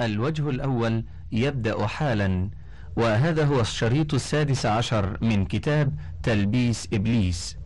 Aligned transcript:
الوجه 0.00 0.50
الأول 0.50 1.04
يبدأ 1.32 1.86
حالا 1.86 2.50
وهذا 2.96 3.44
هو 3.44 3.60
الشريط 3.60 4.14
السادس 4.14 4.66
عشر 4.66 5.18
من 5.20 5.44
كتاب 5.44 5.94
تلبيس 6.22 6.88
إبليس. 6.92 7.56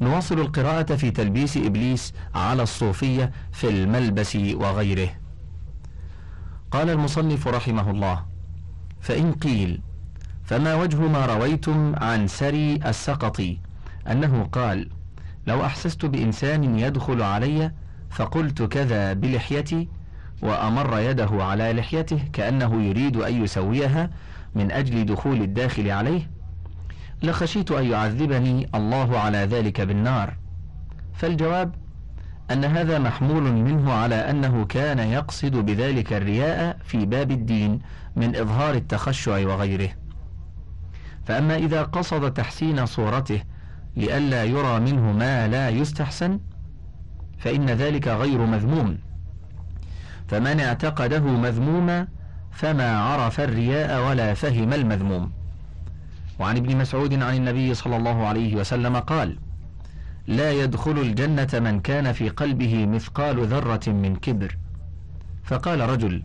نواصل 0.00 0.40
القراءة 0.40 0.96
في 0.96 1.10
تلبيس 1.10 1.56
إبليس 1.56 2.12
على 2.34 2.62
الصوفية 2.62 3.32
في 3.52 3.68
الملبس 3.68 4.36
وغيره. 4.36 5.08
قال 6.70 6.90
المصنف 6.90 7.48
رحمه 7.48 7.90
الله 7.90 8.24
فإن 9.00 9.32
قيل 9.32 9.80
فما 10.44 10.74
وجه 10.74 10.96
ما 10.96 11.26
رويتم 11.26 11.94
عن 11.96 12.28
سري 12.28 12.74
السقطي؟ 12.86 13.58
أنه 14.10 14.44
قال 14.44 14.88
لو 15.46 15.64
أحسست 15.64 16.06
بإنسان 16.06 16.78
يدخل 16.78 17.22
علي 17.22 17.72
فقلت 18.10 18.62
كذا 18.62 19.12
بلحيتي 19.12 19.88
وأمر 20.42 20.98
يده 20.98 21.30
على 21.32 21.72
لحيته 21.72 22.18
كأنه 22.32 22.82
يريد 22.82 23.16
أن 23.16 23.44
يسويها 23.44 24.10
من 24.54 24.72
أجل 24.72 25.06
دخول 25.06 25.42
الداخل 25.42 25.90
عليه. 25.90 26.30
لخشيت 27.22 27.70
أن 27.70 27.84
يعذبني 27.84 28.68
الله 28.74 29.18
على 29.18 29.38
ذلك 29.38 29.80
بالنار. 29.80 30.36
فالجواب 31.14 31.74
أن 32.50 32.64
هذا 32.64 32.98
محمول 32.98 33.42
منه 33.42 33.92
على 33.92 34.14
أنه 34.14 34.64
كان 34.64 34.98
يقصد 34.98 35.56
بذلك 35.56 36.12
الرياء 36.12 36.78
في 36.84 37.06
باب 37.06 37.30
الدين 37.30 37.80
من 38.16 38.36
إظهار 38.36 38.74
التخشع 38.74 39.46
وغيره. 39.46 39.88
فأما 41.24 41.56
إذا 41.56 41.82
قصد 41.82 42.32
تحسين 42.32 42.86
صورته 42.86 43.42
لئلا 43.96 44.44
يرى 44.44 44.80
منه 44.80 45.12
ما 45.12 45.48
لا 45.48 45.68
يستحسن 45.68 46.40
فإن 47.38 47.70
ذلك 47.70 48.08
غير 48.08 48.38
مذموم. 48.38 48.98
فمن 50.28 50.60
اعتقده 50.60 51.20
مذموما 51.20 52.08
فما 52.50 52.98
عرف 52.98 53.40
الرياء 53.40 54.08
ولا 54.08 54.34
فهم 54.34 54.72
المذموم. 54.72 55.32
وعن 56.38 56.56
ابن 56.56 56.76
مسعود 56.76 57.22
عن 57.22 57.34
النبي 57.34 57.74
صلى 57.74 57.96
الله 57.96 58.26
عليه 58.26 58.56
وسلم 58.56 58.96
قال 58.96 59.38
لا 60.26 60.52
يدخل 60.52 60.98
الجنة 60.98 61.48
من 61.52 61.80
كان 61.80 62.12
في 62.12 62.28
قلبه 62.28 62.86
مثقال 62.86 63.46
ذرة 63.46 63.90
من 63.90 64.16
كبر. 64.16 64.58
فقال 65.44 65.80
رجل 65.80 66.22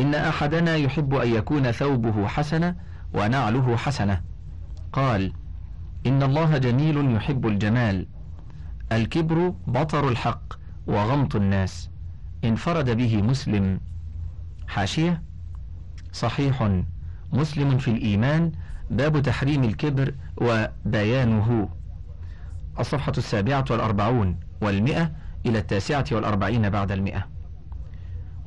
إن 0.00 0.14
أحدنا 0.14 0.76
يحب 0.76 1.14
أن 1.14 1.34
يكون 1.34 1.70
ثوبه 1.70 2.26
حسنة 2.26 2.74
ونعله 3.14 3.76
حسنة. 3.76 4.20
قال 4.92 5.32
إن 6.06 6.22
الله 6.22 6.58
جميل 6.58 7.16
يحب 7.16 7.46
الجمال 7.46 8.06
الكبر 8.92 9.54
بطر 9.66 10.08
الحق 10.08 10.42
وغمط 10.86 11.36
الناس. 11.36 11.91
انفرد 12.44 12.90
به 12.90 13.22
مسلم 13.22 13.80
حاشية. 14.68 15.22
صحيح 16.12 16.82
مسلم 17.32 17.78
في 17.78 17.90
الإيمان 17.90 18.52
باب 18.90 19.22
تحريم 19.22 19.64
الكبر 19.64 20.14
وبيانه. 20.36 21.68
الصفحة 22.78 23.12
السابعة 23.18 23.64
والأربعون 23.70 24.36
والمئة 24.60 25.12
إلى 25.46 25.58
التاسعة 25.58 26.04
والأربعين 26.12 26.70
بعد 26.70 26.92
المئة. 26.92 27.26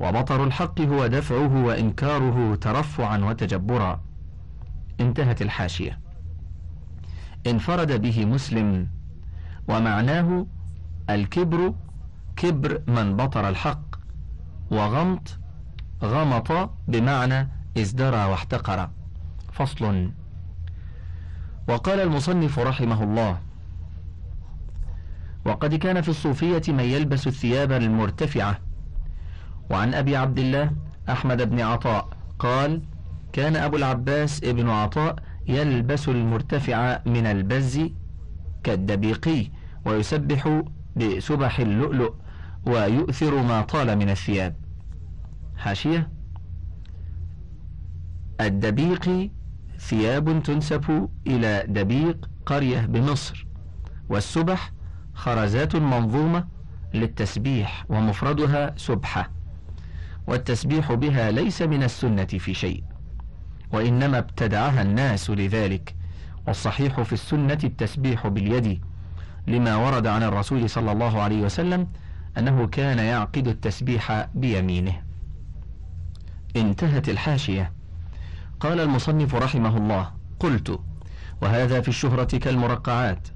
وبطر 0.00 0.44
الحق 0.44 0.80
هو 0.80 1.06
دفعه 1.06 1.64
وإنكاره 1.64 2.54
ترفعا 2.54 3.18
وتجبرا. 3.18 4.00
انتهت 5.00 5.42
الحاشية. 5.42 6.00
انفرد 7.46 7.92
به 8.02 8.24
مسلم 8.24 8.88
ومعناه 9.68 10.46
الكبر 11.10 11.74
كبر 12.36 12.82
من 12.86 13.16
بطر 13.16 13.48
الحق 13.48 13.96
وغمط 14.70 15.38
غمط 16.02 16.70
بمعنى 16.88 17.48
ازدرى 17.78 18.24
واحتقر. 18.24 18.90
فصل. 19.52 20.10
وقال 21.68 22.00
المصنف 22.00 22.58
رحمه 22.58 23.02
الله 23.02 23.38
وقد 25.44 25.74
كان 25.74 26.00
في 26.00 26.08
الصوفية 26.08 26.62
من 26.68 26.84
يلبس 26.84 27.26
الثياب 27.26 27.72
المرتفعة. 27.72 28.58
وعن 29.70 29.94
أبي 29.94 30.16
عبد 30.16 30.38
الله 30.38 30.70
أحمد 31.08 31.50
بن 31.50 31.60
عطاء 31.60 32.08
قال 32.38 32.82
كان 33.32 33.56
أبو 33.56 33.76
العباس 33.76 34.44
ابن 34.44 34.68
عطاء 34.68 35.16
يلبس 35.48 36.08
المرتفع 36.08 36.98
من 37.06 37.26
البز 37.26 37.80
كالدبيقي 38.64 39.50
ويسبح 39.84 40.62
بسبح 40.96 41.60
اللؤلؤ. 41.60 42.14
ويؤثر 42.66 43.42
ما 43.42 43.60
طال 43.62 43.96
من 43.98 44.10
الثياب. 44.10 44.56
حاشية. 45.56 46.10
الدبيق 48.40 49.30
ثياب 49.78 50.42
تنسب 50.42 51.08
إلى 51.26 51.64
دبيق 51.68 52.28
قرية 52.46 52.80
بمصر 52.80 53.46
والسبح 54.08 54.72
خرزات 55.14 55.76
منظومة 55.76 56.44
للتسبيح 56.94 57.84
ومفردها 57.88 58.74
سبحة 58.76 59.30
والتسبيح 60.26 60.92
بها 60.92 61.30
ليس 61.30 61.62
من 61.62 61.82
السنة 61.82 62.24
في 62.24 62.54
شيء 62.54 62.84
وإنما 63.72 64.18
ابتدعها 64.18 64.82
الناس 64.82 65.30
لذلك 65.30 65.94
والصحيح 66.46 67.00
في 67.02 67.12
السنة 67.12 67.58
التسبيح 67.64 68.26
باليد 68.26 68.80
لما 69.46 69.76
ورد 69.76 70.06
عن 70.06 70.22
الرسول 70.22 70.70
صلى 70.70 70.92
الله 70.92 71.22
عليه 71.22 71.42
وسلم 71.42 71.86
أنه 72.38 72.66
كان 72.66 72.98
يعقد 72.98 73.48
التسبيح 73.48 74.28
بيمينه. 74.34 75.02
انتهت 76.56 77.08
الحاشية. 77.08 77.72
قال 78.60 78.80
المصنف 78.80 79.34
رحمه 79.34 79.76
الله 79.76 80.10
قلت 80.40 80.80
وهذا 81.42 81.80
في 81.80 81.88
الشهرة 81.88 82.38
كالمرقعات 82.38 83.28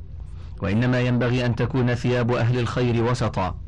وإنما 0.62 1.00
ينبغي 1.00 1.46
أن 1.46 1.54
تكون 1.54 1.94
ثياب 1.94 2.32
أهل 2.32 2.58
الخير 2.58 3.04
وسطا. 3.04 3.60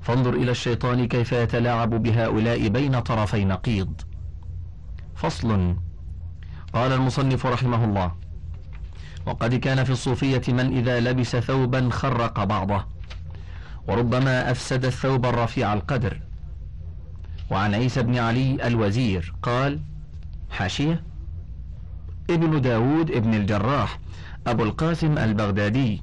فانظر 0.00 0.34
إلى 0.34 0.50
الشيطان 0.50 1.08
كيف 1.08 1.32
يتلاعب 1.32 1.90
بهؤلاء 1.90 2.68
بين 2.68 3.00
طرفي 3.00 3.44
نقيض. 3.44 4.00
فصل. 5.14 5.76
قال 6.72 6.92
المصنف 6.92 7.46
رحمه 7.46 7.84
الله 7.84 8.12
وقد 9.26 9.54
كان 9.54 9.84
في 9.84 9.90
الصوفية 9.90 10.42
من 10.48 10.76
إذا 10.76 11.00
لبس 11.00 11.36
ثوبا 11.36 11.88
خرق 11.90 12.44
بعضه. 12.44 12.84
وربما 13.88 14.50
أفسد 14.50 14.84
الثوب 14.84 15.26
الرفيع 15.26 15.72
القدر. 15.72 16.20
وعن 17.50 17.74
عيسى 17.74 18.02
بن 18.02 18.18
علي 18.18 18.66
الوزير 18.66 19.34
قال 19.42 19.80
حاشية. 20.50 21.02
ابن 22.30 22.60
داود 22.60 23.10
ابن 23.10 23.34
الجراح 23.34 23.98
أبو 24.46 24.62
القاسم 24.62 25.18
البغدادي. 25.18 26.02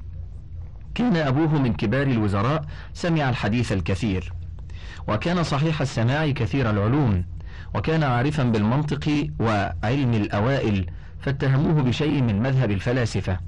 كان 0.94 1.16
أبوه 1.16 1.58
من 1.58 1.74
كبار 1.74 2.06
الوزراء 2.06 2.64
سمع 2.94 3.28
الحديث 3.28 3.72
الكثير. 3.72 4.32
وكان 5.08 5.42
صحيح 5.42 5.80
السماع 5.80 6.30
كثير 6.30 6.70
العلوم. 6.70 7.24
وكان 7.74 8.02
عارفا 8.02 8.42
بالمنطق 8.42 9.30
وعلم 9.40 10.14
الأوائل 10.14 10.86
فاتهموه 11.20 11.82
بشيء 11.82 12.22
من 12.22 12.42
مذهب 12.42 12.70
الفلاسفة. 12.70 13.38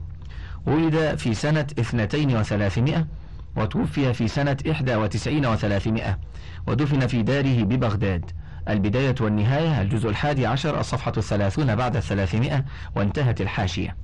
ولد 0.67 1.19
في 1.19 1.35
سنة 1.35 1.67
اثنتين 1.79 2.37
وثلاثمائة 2.37 3.07
وتوفي 3.57 4.13
في 4.13 4.29
سنة 4.29 4.57
إحدى 4.71 4.95
وتسعين 4.95 5.47
وثلاثمائة 5.47 6.19
ودفن 6.67 7.07
في 7.07 7.23
داره 7.23 7.63
ببغداد. 7.63 8.31
البداية 8.69 9.15
والنهاية 9.21 9.83
الجزء 9.83 10.09
الحادي 10.09 10.47
عشر 10.47 10.81
الصفحة 10.81 11.13
الثلاثون 11.17 11.77
بعد 11.77 11.97
الثلاثمائة 11.97 12.65
وانتهت 12.97 13.41
الحاشية. 13.41 13.97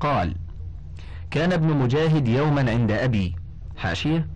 قال 0.00 0.36
كان 1.30 1.52
ابن 1.52 1.66
مجاهد 1.76 2.28
يوما 2.28 2.70
عند 2.70 2.90
أبي. 2.90 3.36
حاشية 3.76 4.28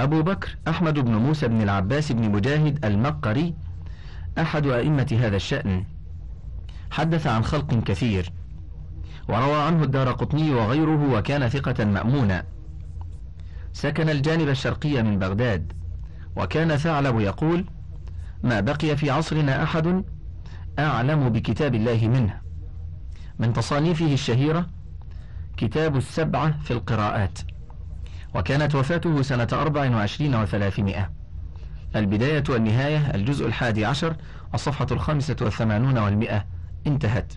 أبو 0.00 0.22
بكر 0.22 0.56
أحمد 0.68 0.98
بن 0.98 1.14
موسى 1.14 1.48
بن 1.48 1.62
العباس 1.62 2.12
بن 2.12 2.30
مجاهد 2.30 2.84
المقري 2.84 3.54
أحد 4.38 4.66
أئمة 4.66 5.18
هذا 5.20 5.36
الشأن. 5.36 5.84
حدث 6.90 7.26
عن 7.26 7.44
خلق 7.44 7.74
كثير 7.84 8.32
وروى 9.28 9.56
عنه 9.56 9.82
الدار 9.82 10.12
قطني 10.12 10.54
وغيره 10.54 11.12
وكان 11.12 11.48
ثقة 11.48 11.84
مأمونا. 11.84 12.44
سكن 13.76 14.08
الجانب 14.08 14.48
الشرقي 14.48 15.02
من 15.02 15.18
بغداد 15.18 15.72
وكان 16.36 16.76
ثعلب 16.76 17.20
يقول 17.20 17.64
ما 18.42 18.60
بقي 18.60 18.96
في 18.96 19.10
عصرنا 19.10 19.62
أحد 19.62 20.04
أعلم 20.78 21.28
بكتاب 21.28 21.74
الله 21.74 22.08
منه. 22.08 22.40
من 23.38 23.52
تصانيفه 23.52 24.12
الشهيرة 24.12 24.66
كتاب 25.56 25.96
السبعة 25.96 26.62
في 26.62 26.70
القراءات 26.70 27.38
وكانت 28.34 28.74
وفاته 28.74 29.22
سنة 29.22 29.48
أربع 29.52 29.90
وعشرين 29.90 30.34
وثلاثمائة. 30.34 31.12
البداية 31.96 32.44
والنهاية 32.48 33.14
الجزء 33.14 33.46
الحادي 33.46 33.84
عشر 33.84 34.16
الصفحة 34.54 34.86
الخامسة 34.90 35.36
والثمانون 35.40 35.98
والمئة. 35.98 36.44
انتهت. 36.86 37.32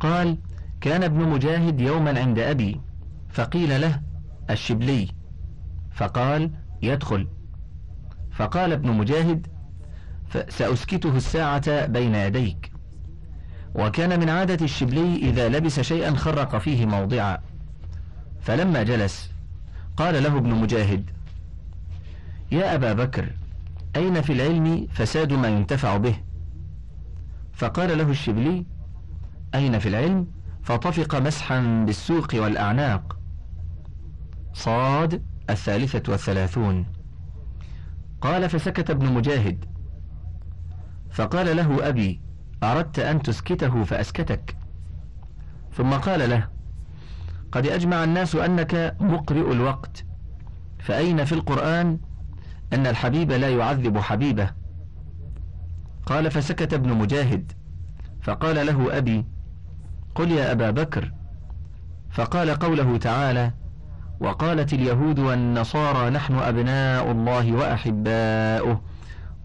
قال 0.00 0.38
كان 0.80 1.02
ابن 1.02 1.28
مجاهد 1.28 1.80
يوما 1.80 2.20
عند 2.20 2.38
أبي 2.38 2.80
فقيل 3.30 3.80
له 3.80 4.09
الشبلي. 4.52 5.08
فقال 5.92 6.50
يدخل. 6.82 7.28
فقال 8.30 8.72
ابن 8.72 8.90
مجاهد 8.90 9.46
سأسكته 10.48 11.16
الساعة 11.16 11.86
بين 11.86 12.14
يديك. 12.14 12.72
وكان 13.74 14.20
من 14.20 14.28
عادة 14.28 14.64
الشبلي 14.64 15.16
إذا 15.16 15.48
لبس 15.48 15.80
شيئا 15.80 16.14
خرق 16.14 16.58
فيه 16.58 16.86
موضعا. 16.86 17.38
فلما 18.40 18.82
جلس 18.82 19.30
قال 19.96 20.22
له 20.22 20.38
ابن 20.38 20.50
مجاهد 20.54 21.10
يا 22.52 22.74
أبا 22.74 22.92
بكر 22.92 23.28
أين 23.96 24.20
في 24.20 24.32
العلم 24.32 24.86
فساد 24.92 25.32
ما 25.32 25.48
ينتفع 25.48 25.96
به؟ 25.96 26.14
فقال 27.52 27.98
له 27.98 28.10
الشبلي 28.10 28.66
أين 29.54 29.78
في 29.78 29.88
العلم؟ 29.88 30.26
فطفق 30.62 31.14
مسحا 31.14 31.84
بالسوق 31.86 32.34
والأعناق. 32.34 33.19
صاد 34.52 35.22
الثالثة 35.50 36.12
والثلاثون. 36.12 36.86
قال 38.20 38.50
فسكت 38.50 38.90
ابن 38.90 39.12
مجاهد. 39.12 39.64
فقال 41.10 41.56
له 41.56 41.88
أبي 41.88 42.20
أردت 42.62 42.98
أن 42.98 43.22
تسكته 43.22 43.84
فأسكتك. 43.84 44.56
ثم 45.72 45.90
قال 45.90 46.30
له 46.30 46.48
قد 47.52 47.66
أجمع 47.66 48.04
الناس 48.04 48.34
أنك 48.34 48.96
مقرئ 49.00 49.52
الوقت 49.52 50.04
فأين 50.78 51.24
في 51.24 51.32
القرآن 51.32 51.98
أن 52.72 52.86
الحبيب 52.86 53.32
لا 53.32 53.48
يعذب 53.48 53.98
حبيبه؟ 53.98 54.50
قال 56.06 56.30
فسكت 56.30 56.74
ابن 56.74 56.92
مجاهد. 56.92 57.52
فقال 58.22 58.66
له 58.66 58.98
أبي 58.98 59.24
قل 60.14 60.30
يا 60.30 60.52
أبا 60.52 60.70
بكر. 60.70 61.12
فقال 62.10 62.50
قوله 62.50 62.96
تعالى 62.96 63.52
وقالت 64.20 64.72
اليهود 64.72 65.18
والنصارى 65.18 66.10
نحن 66.10 66.34
أبناء 66.34 67.10
الله 67.10 67.52
وأحباؤه. 67.52 68.80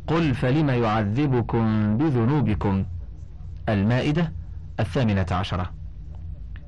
قل 0.08 0.36
فلم 0.36 0.70
يعذبكم 0.70 1.98
بذنوبكم؟ 1.98 2.86
المائدة 3.70 4.32
الثامنة 4.80 5.26
عشرة. 5.32 5.72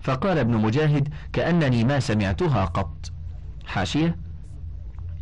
فقال 0.01 0.37
ابن 0.37 0.57
مجاهد 0.57 1.09
كأنني 1.33 1.83
ما 1.83 1.99
سمعتها 1.99 2.65
قط. 2.65 3.11
حاشية. 3.65 4.15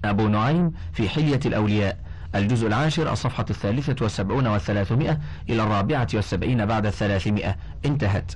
أبو 0.06 0.28
نعيم 0.28 0.72
في 0.94 1.10
حلية 1.10 1.40
الأولياء. 1.46 1.98
الجزء 2.36 2.68
العاشر 2.68 3.12
الصفحة 3.12 3.46
الثالثة 3.50 3.96
والسبعون 4.02 4.48
والثلاثمائة 4.48 5.20
إلى 5.50 5.64
الرابعة 5.64 6.08
والسبعين 6.14 6.66
بعد 6.66 6.86
الثلاثمائة. 6.86 7.56
انتهت. 7.86 8.32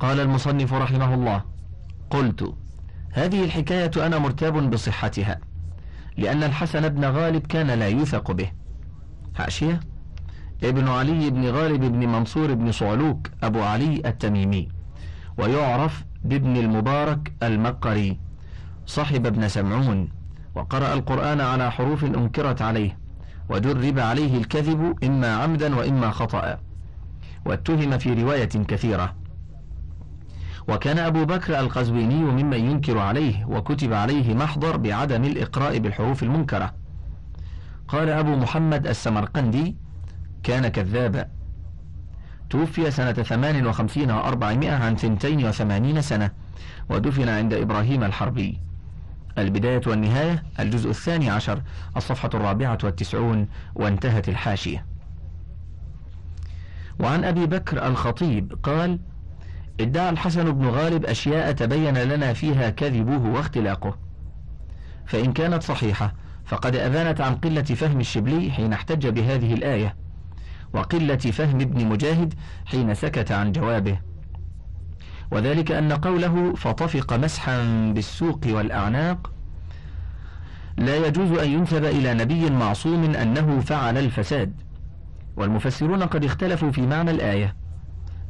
قال 0.00 0.20
المصنف 0.20 0.72
رحمه 0.72 1.14
الله 1.14 1.42
قلت 2.10 2.54
هذه 3.14 3.44
الحكاية 3.44 3.90
أنا 4.06 4.18
مرتاب 4.18 4.70
بصحتها 4.70 5.38
لأن 6.16 6.42
الحسن 6.42 6.88
بن 6.88 7.04
غالب 7.04 7.46
كان 7.46 7.66
لا 7.70 7.88
يوثق 7.88 8.30
به. 8.32 8.50
حاشية 9.34 9.80
ابن 10.64 10.88
علي 10.88 11.30
بن 11.30 11.44
غالب 11.44 11.80
بن 11.80 12.08
منصور 12.08 12.54
بن 12.54 12.72
صعلوك 12.72 13.30
أبو 13.42 13.62
علي 13.62 14.02
التميمي 14.06 14.68
ويعرف 15.38 16.04
بابن 16.24 16.56
المبارك 16.56 17.32
المقري 17.42 18.18
صاحب 18.86 19.26
ابن 19.26 19.48
سمعون 19.48 20.08
وقرأ 20.54 20.94
القرآن 20.94 21.40
على 21.40 21.70
حروف 21.72 22.04
أنكرت 22.04 22.62
عليه 22.62 22.98
ودرب 23.48 23.98
عليه 23.98 24.38
الكذب 24.38 25.04
إما 25.04 25.36
عمدا 25.36 25.76
وإما 25.76 26.10
خطأ 26.10 26.58
واتهم 27.46 27.98
في 27.98 28.22
رواية 28.22 28.44
كثيرة. 28.44 29.14
وكان 30.68 30.98
أبو 30.98 31.24
بكر 31.24 31.60
القزويني 31.60 32.14
ممن 32.14 32.58
ينكر 32.58 32.98
عليه 32.98 33.44
وكتب 33.44 33.92
عليه 33.92 34.34
محضر 34.34 34.76
بعدم 34.76 35.24
الإقراء 35.24 35.78
بالحروف 35.78 36.22
المنكرة. 36.22 36.74
قال 37.88 38.08
أبو 38.08 38.36
محمد 38.36 38.86
السمرقندي 38.86 39.76
كان 40.42 40.68
كذابا. 40.68 41.28
توفي 42.50 42.90
سنة 42.90 43.12
ثمان 43.12 43.66
وخمسين 43.66 44.10
وأربعمائة 44.10 44.72
عن 44.72 44.96
ثنتين 44.96 45.46
وثمانين 45.46 46.02
سنة 46.02 46.30
ودفن 46.88 47.28
عند 47.28 47.52
إبراهيم 47.54 48.04
الحربي. 48.04 48.60
البداية 49.38 49.80
والنهاية 49.86 50.42
الجزء 50.60 50.90
الثاني 50.90 51.30
عشر 51.30 51.62
الصفحة 51.96 52.30
الرابعة 52.34 52.78
والتسعون 52.84 53.48
وانتهت 53.74 54.28
الحاشية. 54.28 54.86
وعن 57.00 57.24
أبي 57.24 57.46
بكر 57.46 57.86
الخطيب 57.86 58.58
قال 58.62 58.98
ادعى 59.80 60.10
الحسن 60.10 60.52
بن 60.52 60.66
غالب 60.66 61.04
أشياء 61.04 61.52
تبين 61.52 61.98
لنا 61.98 62.32
فيها 62.32 62.70
كذبه 62.70 63.30
واختلاقه. 63.30 63.98
فإن 65.06 65.32
كانت 65.32 65.62
صحيحة 65.62 66.14
فقد 66.44 66.76
أبانت 66.76 67.20
عن 67.20 67.34
قلة 67.34 67.62
فهم 67.62 68.00
الشبلي 68.00 68.50
حين 68.50 68.72
احتج 68.72 69.08
بهذه 69.08 69.54
الآية 69.54 69.96
وقلة 70.72 71.16
فهم 71.16 71.60
ابن 71.60 71.86
مجاهد 71.86 72.34
حين 72.66 72.94
سكت 72.94 73.32
عن 73.32 73.52
جوابه. 73.52 73.98
وذلك 75.30 75.72
أن 75.72 75.92
قوله 75.92 76.54
فطفق 76.54 77.12
مسحا 77.12 77.62
بالسوق 77.94 78.40
والأعناق 78.46 79.30
لا 80.78 81.06
يجوز 81.06 81.38
أن 81.38 81.50
ينسب 81.50 81.84
إلى 81.84 82.14
نبي 82.14 82.50
معصوم 82.50 83.04
أنه 83.04 83.60
فعل 83.60 83.98
الفساد. 83.98 84.52
والمفسرون 85.36 86.02
قد 86.02 86.24
اختلفوا 86.24 86.70
في 86.70 86.86
معنى 86.86 87.10
الآية 87.10 87.56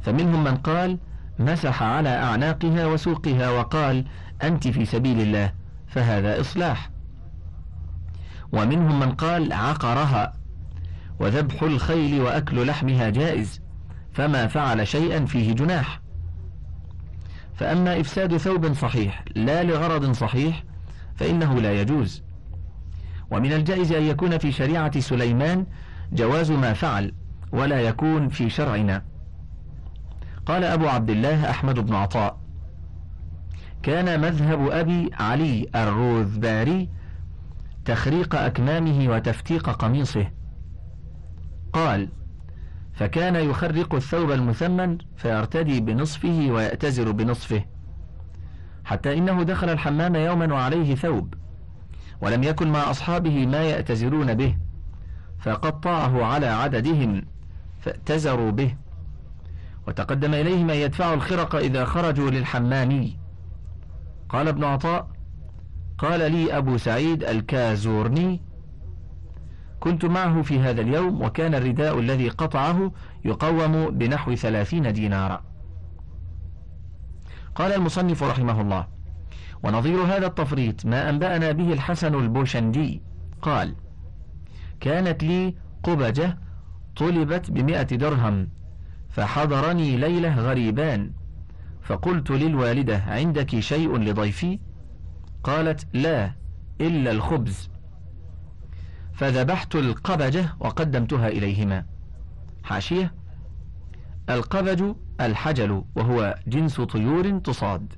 فمنهم 0.01 0.43
من 0.43 0.55
قال 0.55 0.97
مسح 1.39 1.83
على 1.83 2.09
أعناقها 2.09 2.85
وسوقها 2.85 3.49
وقال 3.49 4.05
أنت 4.43 4.67
في 4.67 4.85
سبيل 4.85 5.21
الله 5.21 5.53
فهذا 5.87 6.41
إصلاح. 6.41 6.89
ومنهم 8.51 8.99
من 8.99 9.11
قال 9.11 9.53
عقرها. 9.53 10.33
وذبح 11.19 11.63
الخيل 11.63 12.21
وأكل 12.21 12.67
لحمها 12.67 13.09
جائز 13.09 13.61
فما 14.13 14.47
فعل 14.47 14.87
شيئا 14.87 15.25
فيه 15.25 15.53
جناح. 15.53 16.01
فأما 17.55 17.99
إفساد 17.99 18.37
ثوب 18.37 18.73
صحيح 18.73 19.23
لا 19.35 19.63
لغرض 19.63 20.11
صحيح 20.11 20.63
فإنه 21.15 21.61
لا 21.61 21.81
يجوز. 21.81 22.23
ومن 23.31 23.53
الجائز 23.53 23.91
أن 23.91 24.03
يكون 24.03 24.37
في 24.37 24.51
شريعة 24.51 24.99
سليمان 24.99 25.65
جواز 26.13 26.51
ما 26.51 26.73
فعل 26.73 27.13
ولا 27.51 27.81
يكون 27.81 28.29
في 28.29 28.49
شرعنا. 28.49 29.14
قال 30.45 30.63
أبو 30.63 30.87
عبد 30.87 31.09
الله 31.09 31.49
أحمد 31.49 31.79
بن 31.79 31.93
عطاء. 31.93 32.39
كان 33.83 34.21
مذهب 34.21 34.69
أبي 34.69 35.09
علي 35.13 35.67
الروذباري 35.75 36.89
تخريق 37.85 38.35
أكمامه 38.35 39.09
وتفتيق 39.09 39.69
قميصه. 39.69 40.31
قال 41.73 42.09
فكان 42.93 43.35
يخرق 43.35 43.95
الثوب 43.95 44.31
المثمن 44.31 44.97
فيرتدي 45.17 45.81
بنصفه 45.81 46.47
ويأتزر 46.51 47.11
بنصفه 47.11 47.65
حتى 48.85 49.17
إنه 49.17 49.43
دخل 49.43 49.69
الحمام 49.69 50.15
يوما 50.15 50.53
وعليه 50.53 50.95
ثوب 50.95 51.33
ولم 52.21 52.43
يكن 52.43 52.71
مع 52.71 52.89
أصحابه 52.89 53.45
ما 53.45 53.61
يأتزرون 53.61 54.33
به 54.33 54.57
فقطعه 55.39 56.25
على 56.25 56.47
عددهم 56.47 57.21
فأتزروا 57.79 58.51
به. 58.51 58.75
وتقدم 59.87 60.33
إليه 60.33 60.63
من 60.63 60.73
يدفع 60.73 61.13
الخرق 61.13 61.55
إذا 61.55 61.85
خرجوا 61.85 62.29
للحمام. 62.29 63.09
قال 64.29 64.47
ابن 64.47 64.63
عطاء 64.63 65.07
قال 65.97 66.31
لي 66.31 66.57
أبو 66.57 66.77
سعيد 66.77 67.23
الكازورني 67.23 68.41
كنت 69.79 70.05
معه 70.05 70.41
في 70.41 70.59
هذا 70.59 70.81
اليوم 70.81 71.21
وكان 71.21 71.55
الرداء 71.55 71.99
الذي 71.99 72.29
قطعه 72.29 72.91
يقوم 73.25 73.89
بنحو 73.89 74.35
ثلاثين 74.35 74.93
دينارا. 74.93 75.43
قال 77.55 77.73
المصنف 77.73 78.23
رحمه 78.23 78.61
الله 78.61 78.87
ونظير 79.63 80.01
هذا 80.01 80.27
التفريط 80.27 80.85
ما 80.85 81.09
أنبأنا 81.09 81.51
به 81.51 81.73
الحسن 81.73 82.15
البوشندي. 82.15 83.01
قال 83.41 83.75
كانت 84.79 85.23
لي 85.23 85.55
قبجة 85.83 86.37
طلبت 86.95 87.51
بمئة 87.51 87.81
درهم. 87.95 88.49
فحضرني 89.15 89.97
ليلة 89.97 90.39
غريبان. 90.39 91.11
فقلت 91.81 92.31
للوالدة 92.31 93.03
عندك 93.07 93.59
شيء 93.59 93.97
لضيفي؟ 93.97 94.59
قالت 95.43 95.87
لا 95.93 96.33
إلا 96.81 97.11
الخبز. 97.11 97.69
فذبحت 99.13 99.75
القبجة 99.75 100.55
وقدمتها 100.59 101.27
إليهما. 101.27 101.85
حاشية. 102.63 103.13
القبج 104.29 104.95
الحجل 105.21 105.83
وهو 105.95 106.35
جنس 106.47 106.81
طيور 106.81 107.39
تصاد. 107.39 107.93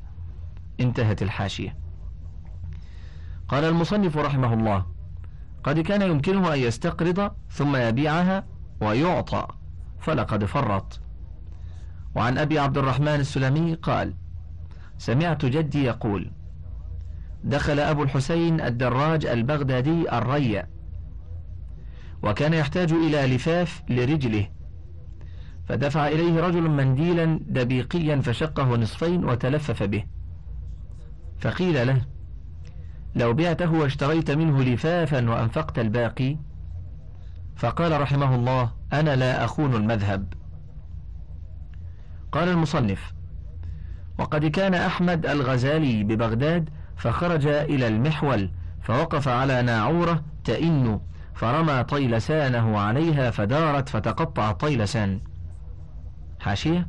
انتهت 0.79 1.21
الحاشية. 1.21 1.77
قال 3.47 3.63
المصنف 3.63 4.17
رحمه 4.17 4.53
الله 4.53 4.85
قد 5.63 5.79
كان 5.79 6.01
يمكنه 6.01 6.53
أن 6.53 6.59
يستقرض 6.59 7.31
ثم 7.49 7.75
يبيعها 7.75 8.45
ويعطى 8.81 9.47
فلقد 9.99 10.45
فرط. 10.45 11.06
وعن 12.15 12.37
أبي 12.37 12.59
عبد 12.59 12.77
الرحمن 12.77 13.07
السلمي 13.07 13.73
قال 13.73 14.13
سمعت 14.97 15.45
جدي 15.45 15.83
يقول 15.83 16.31
دخل 17.43 17.79
أبو 17.79 18.03
الحسين 18.03 18.61
الدراج 18.61 19.25
البغدادي 19.25 20.17
الري 20.17 20.63
وكان 22.23 22.53
يحتاج 22.53 22.91
إلى 22.93 23.35
لفاف 23.35 23.83
لرجله 23.89 24.49
فدفع 25.65 26.07
إليه 26.07 26.41
رجل 26.41 26.69
منديلا 26.69 27.39
دبيقيا 27.47 28.21
فشقه 28.21 28.75
نصفين 28.75 29.25
وتلفف 29.25 29.83
به 29.83 30.03
فقيل 31.39 31.87
له 31.87 32.01
لو 33.15 33.33
بعته 33.33 33.71
واشتريت 33.71 34.31
منه 34.31 34.63
لفافا 34.63 35.29
وأنفقت 35.29 35.79
الباقي؟ 35.79 36.37
فقال 37.55 38.01
رحمه 38.01 38.35
الله 38.35 38.71
أنا 38.93 39.15
لا 39.15 39.45
أخون 39.45 39.75
المذهب. 39.75 40.33
قال 42.37 42.49
المصنف. 42.49 43.13
وقد 44.17 44.45
كان 44.45 44.73
أحمد 44.73 45.25
الغزالي 45.25 46.03
ببغداد 46.03 46.69
فخرج 46.97 47.47
إلى 47.47 47.87
المحول 47.87 48.49
فوقف 48.81 49.27
على 49.27 49.61
ناعورة 49.61 50.23
تئن 50.43 50.99
فرمى 51.33 51.83
طيلسانه 51.83 52.79
عليها 52.79 53.31
فدارت 53.31 53.89
فتقطع 53.89 54.49
الطيلسان 54.49 55.19
حاشية. 56.39 56.87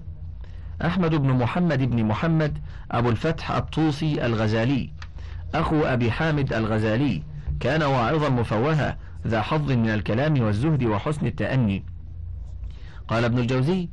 أحمد 0.84 1.14
بن 1.14 1.30
محمد 1.30 1.82
بن 1.82 2.04
محمد 2.04 2.58
أبو 2.90 3.10
الفتح 3.10 3.50
الطوسي 3.50 4.26
الغزالي. 4.26 4.90
أخو 5.54 5.80
أبي 5.80 6.10
حامد 6.10 6.52
الغزالي. 6.52 7.22
كان 7.60 7.82
واعظا 7.82 8.28
مفوها 8.28 8.96
ذا 9.26 9.42
حظ 9.42 9.72
من 9.72 9.90
الكلام 9.90 10.40
والزهد 10.42 10.84
وحسن 10.84 11.26
التأني. 11.26 11.84
قال 13.08 13.24
ابن 13.24 13.38
الجوزي 13.38 13.88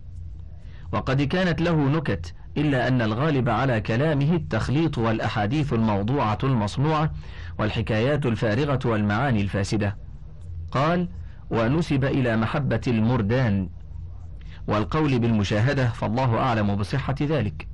وقد 0.95 1.21
كانت 1.21 1.61
له 1.61 1.89
نكت 1.89 2.33
إلا 2.57 2.87
أن 2.87 3.01
الغالب 3.01 3.49
على 3.49 3.81
كلامه 3.81 4.33
التخليط 4.35 4.97
والأحاديث 4.97 5.73
الموضوعة 5.73 6.37
المصنوعة 6.43 7.11
والحكايات 7.59 8.25
الفارغة 8.25 8.79
والمعاني 8.85 9.41
الفاسدة. 9.41 9.97
قال 10.71 11.09
ونسب 11.49 12.05
إلى 12.05 12.37
محبة 12.37 12.81
المردان 12.87 13.69
والقول 14.67 15.19
بالمشاهدة 15.19 15.87
فالله 15.87 16.37
أعلم 16.39 16.75
بصحة 16.75 17.15
ذلك. 17.21 17.67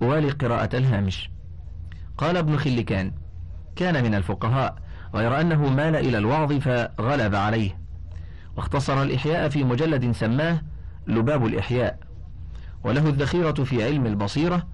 وألي 0.00 0.30
قراءة 0.30 0.76
الهامش. 0.76 1.30
قال 2.18 2.36
ابن 2.36 2.56
خلكان 2.56 3.12
كان 3.76 4.04
من 4.04 4.14
الفقهاء 4.14 4.76
غير 5.14 5.40
أنه 5.40 5.70
مال 5.70 5.96
إلى 5.96 6.18
الوعظ 6.18 6.52
فغلب 6.52 7.34
عليه 7.34 7.78
واختصر 8.56 9.02
الإحياء 9.02 9.48
في 9.48 9.64
مجلد 9.64 10.12
سماه 10.12 10.62
لباب 11.06 11.46
الإحياء. 11.46 12.09
وله 12.84 13.08
الذخيرة 13.08 13.52
في 13.52 13.84
علم 13.84 14.06
البصيرة. 14.06 14.66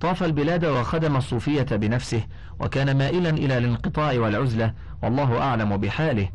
طاف 0.00 0.22
البلاد 0.22 0.64
وخدم 0.64 1.16
الصوفية 1.16 1.62
بنفسه 1.62 2.22
وكان 2.60 2.98
مائلا 2.98 3.30
إلى 3.30 3.58
الانقطاع 3.58 4.12
والعزلة. 4.12 4.74
والله 5.02 5.38
أعلم 5.38 5.76
بحاله. 5.76 6.28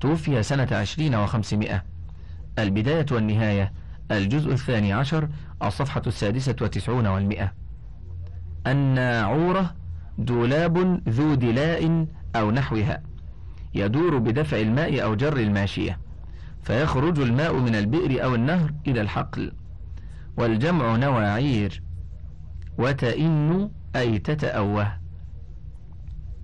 توفي 0.00 0.42
سنة 0.42 0.68
عشرين 0.72 1.14
وخمسمائة. 1.14 1.84
البداية 2.58 3.06
والنهاية. 3.10 3.72
الجزء 4.10 4.52
الثاني 4.52 4.92
عشر. 4.92 5.28
الصفحة 5.62 6.02
السادسة 6.06 6.56
وتسعون 6.62 7.06
والمئة. 7.06 7.52
الناعورة 8.66 9.74
دولاب 10.18 11.02
ذو 11.08 11.34
دلاء 11.34 12.06
أو 12.36 12.50
نحوها. 12.50 13.02
يدور 13.74 14.18
بدفع 14.18 14.60
الماء 14.60 15.02
أو 15.02 15.14
جر 15.14 15.36
الماشية. 15.36 15.98
فيخرج 16.62 17.20
الماء 17.20 17.54
من 17.54 17.74
البئر 17.74 18.24
أو 18.24 18.34
النهر 18.34 18.72
إلى 18.86 19.00
الحقل. 19.00 19.52
والجمع 20.36 20.96
نواعير. 20.96 21.82
وتئن 22.78 23.70
أي 23.96 24.18
تتأوه. 24.18 24.92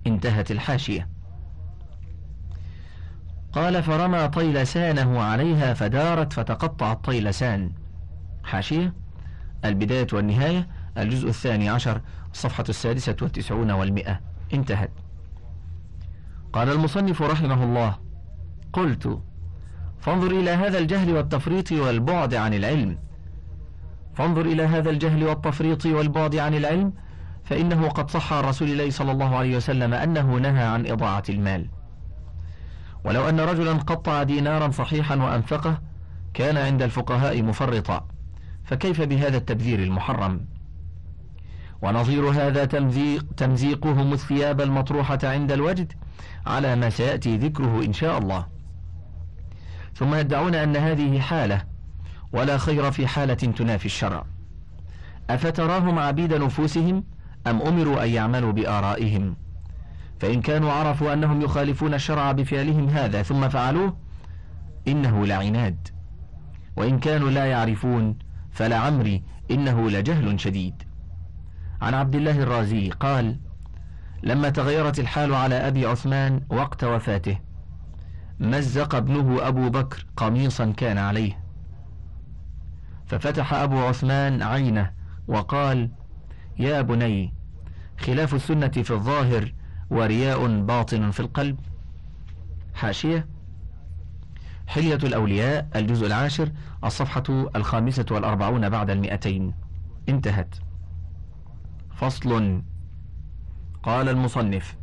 انتهت 0.07 0.51
الحاشية. 0.51 1.09
قال 3.53 3.83
فرمى 3.83 4.27
طيلسانه 4.27 5.21
عليها 5.21 5.73
فدارت 5.73 6.33
فتقطع 6.33 6.91
الطيلسان. 6.91 7.71
حاشية. 8.43 8.93
البداية 9.65 10.07
والنهاية. 10.13 10.67
الجزء 10.97 11.29
الثاني 11.29 11.69
عشر. 11.69 12.01
الصفحة 12.31 12.63
السادسة 12.69 13.15
والتسعون 13.21 13.71
والمئة. 13.71 14.19
انتهت. 14.53 14.91
قال 16.53 16.69
المصنف 16.69 17.21
رحمه 17.21 17.63
الله 17.63 17.97
قلت 18.73 19.19
فانظر 19.99 20.31
إلى 20.31 20.49
هذا 20.51 20.77
الجهل 20.77 21.13
والتفريط 21.13 21.71
والبعد 21.71 22.33
عن 22.33 22.53
العلم. 22.53 22.97
فانظر 24.13 24.41
إلى 24.41 24.63
هذا 24.63 24.89
الجهل 24.89 25.23
والتفريط 25.23 25.85
والبعد 25.85 26.35
عن 26.35 26.53
العلم 26.53 26.93
فإنه 27.43 27.89
قد 27.89 28.09
صح 28.09 28.33
عن 28.33 28.43
رسول 28.43 28.69
الله 28.69 28.89
صلى 28.89 29.11
الله 29.11 29.35
عليه 29.35 29.57
وسلم 29.57 29.93
أنه 29.93 30.35
نهى 30.35 30.63
عن 30.63 30.87
إضاعة 30.87 31.23
المال. 31.29 31.67
ولو 33.03 33.29
أن 33.29 33.39
رجلا 33.39 33.73
قطع 33.73 34.23
دينارا 34.23 34.71
صحيحا 34.71 35.15
وأنفقه 35.15 35.81
كان 36.33 36.57
عند 36.57 36.81
الفقهاء 36.81 37.43
مفرطا. 37.43 38.07
فكيف 38.63 39.01
بهذا 39.01 39.37
التبذير 39.37 39.79
المحرم؟ 39.79 40.45
ونظير 41.81 42.29
هذا 42.29 42.65
تمزيق 42.65 43.25
تمزيقهم 43.37 44.13
الثياب 44.13 44.61
المطروحة 44.61 45.19
عند 45.23 45.51
الوجد 45.51 45.93
على 46.45 46.75
ما 46.75 46.89
سيأتي 46.89 47.37
ذكره 47.37 47.83
إن 47.85 47.93
شاء 47.93 48.17
الله. 48.17 48.45
ثم 49.95 50.15
يدعون 50.15 50.55
أن 50.55 50.75
هذه 50.75 51.19
حالة 51.19 51.70
ولا 52.33 52.57
خير 52.57 52.91
في 52.91 53.07
حالة 53.07 53.33
تنافي 53.33 53.85
الشرع. 53.85 54.25
أفتراهم 55.29 55.99
عبيد 55.99 56.33
نفوسهم 56.33 57.03
أم 57.47 57.61
أمروا 57.61 58.03
أن 58.03 58.09
يعملوا 58.09 58.51
بآرائهم؟ 58.51 59.35
فإن 60.19 60.41
كانوا 60.41 60.71
عرفوا 60.71 61.13
أنهم 61.13 61.41
يخالفون 61.41 61.93
الشرع 61.93 62.31
بفعلهم 62.31 62.89
هذا 62.89 63.21
ثم 63.21 63.49
فعلوه 63.49 63.97
إنه 64.87 65.25
لعناد. 65.25 65.87
وإن 66.75 66.99
كانوا 66.99 67.29
لا 67.29 67.45
يعرفون 67.45 68.17
فلعمري 68.51 69.23
إنه 69.51 69.89
لجهل 69.89 70.39
شديد. 70.39 70.83
عن 71.81 71.93
عبد 71.93 72.15
الله 72.15 72.43
الرازي 72.43 72.89
قال 72.89 73.37
لما 74.23 74.49
تغيرت 74.49 74.99
الحال 74.99 75.33
على 75.33 75.55
أبي 75.55 75.85
عثمان 75.85 76.41
وقت 76.49 76.83
وفاته 76.83 77.37
مزق 78.39 78.95
ابنه 78.95 79.47
أبو 79.47 79.69
بكر 79.69 80.05
قميصا 80.17 80.73
كان 80.77 80.97
عليه. 80.97 81.40
ففتح 83.11 83.53
أبو 83.53 83.79
عثمان 83.79 84.41
عينه 84.41 84.91
وقال 85.27 85.89
يا 86.59 86.81
بني 86.81 87.33
خلاف 87.99 88.35
السنة 88.35 88.67
في 88.67 88.91
الظاهر 88.91 89.53
ورياء 89.89 90.61
باطن 90.61 91.11
في 91.11 91.19
القلب. 91.19 91.59
حاشية. 92.73 93.27
حلية 94.67 94.99
الأولياء 95.03 95.67
الجزء 95.75 96.07
العاشر 96.07 96.51
الصفحة 96.83 97.23
الخامسة 97.55 98.05
والأربعون 98.11 98.69
بعد 98.69 98.89
المئتين. 98.89 99.53
انتهت. 100.09 100.55
فصل. 101.95 102.61
قال 103.83 104.09
المصنف 104.09 104.77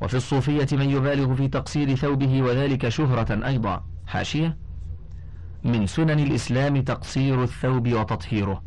وفي 0.00 0.16
الصوفية 0.16 0.68
من 0.72 0.90
يبالغ 0.90 1.34
في 1.34 1.48
تقصير 1.48 1.94
ثوبه 1.94 2.42
وذلك 2.42 2.88
شهرة 2.88 3.46
أيضا. 3.46 3.84
حاشية. 4.06 4.65
من 5.66 5.86
سنن 5.86 6.18
الإسلام 6.18 6.82
تقصير 6.82 7.42
الثوب 7.42 7.92
وتطهيره 7.92 8.62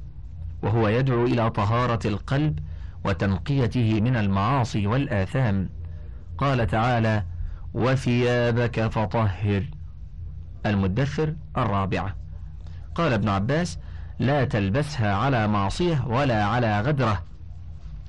وهو 0.64 0.88
يدعو 0.88 1.26
إلى 1.26 1.50
طهارة 1.50 2.08
القلب 2.08 2.60
وتنقيته 3.06 4.02
من 4.02 4.16
المعاصي 4.16 4.88
والآثام. 4.88 5.70
قال 6.38 6.68
تعالى 6.68 7.24
وثيابك 7.74 8.88
فطهر. 8.88 9.66
المدثر 10.66 11.36
الرابعة. 11.58 12.16
قال 12.96 13.14
ابن 13.14 13.30
عباس 13.30 13.80
لا 14.20 14.44
تلبسها 14.44 15.16
على 15.16 15.48
معصية 15.48 16.06
ولا 16.08 16.46
على 16.46 16.82
غدرة. 16.82 17.24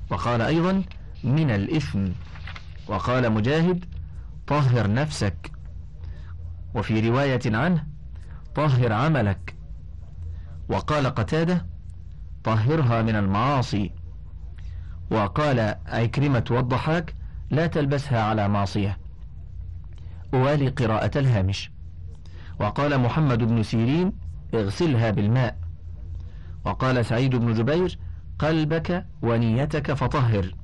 وقال 0.09 0.41
أيضا 0.41 0.83
من 1.23 1.51
الإثم. 1.51 2.09
وقال 2.87 3.31
مجاهد 3.31 3.85
طهر 4.47 4.93
نفسك. 4.93 5.51
وفي 6.75 7.09
رواية 7.09 7.41
عنه 7.45 7.90
طهر 8.55 8.93
عملك. 8.93 9.55
وقال 10.69 11.07
قتادة 11.07 11.65
طهرها 12.43 13.01
من 13.01 13.15
المعاصي. 13.15 13.91
وقال 15.11 15.75
عكرمة 15.85 16.43
والضحاك 16.51 17.15
لا 17.49 17.67
تلبسها 17.67 18.21
على 18.21 18.47
معصية. 18.47 18.97
أوالي 20.33 20.67
قراءة 20.67 21.17
الهامش. 21.17 21.71
وقال 22.59 22.97
محمد 23.01 23.43
بن 23.43 23.63
سيرين 23.63 24.13
اغسلها 24.53 25.11
بالماء. 25.11 25.57
وقال 26.65 27.05
سعيد 27.05 27.35
بن 27.35 27.53
جبير 27.53 27.99
قلبك 28.39 29.05
ونيتك 29.21 29.93
فطهر. 29.93 30.55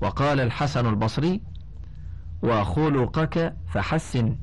وقال 0.00 0.40
الحسن 0.40 0.86
البصري 0.86 1.42
وخلقك 2.42 3.54
فحسن. 3.68 4.36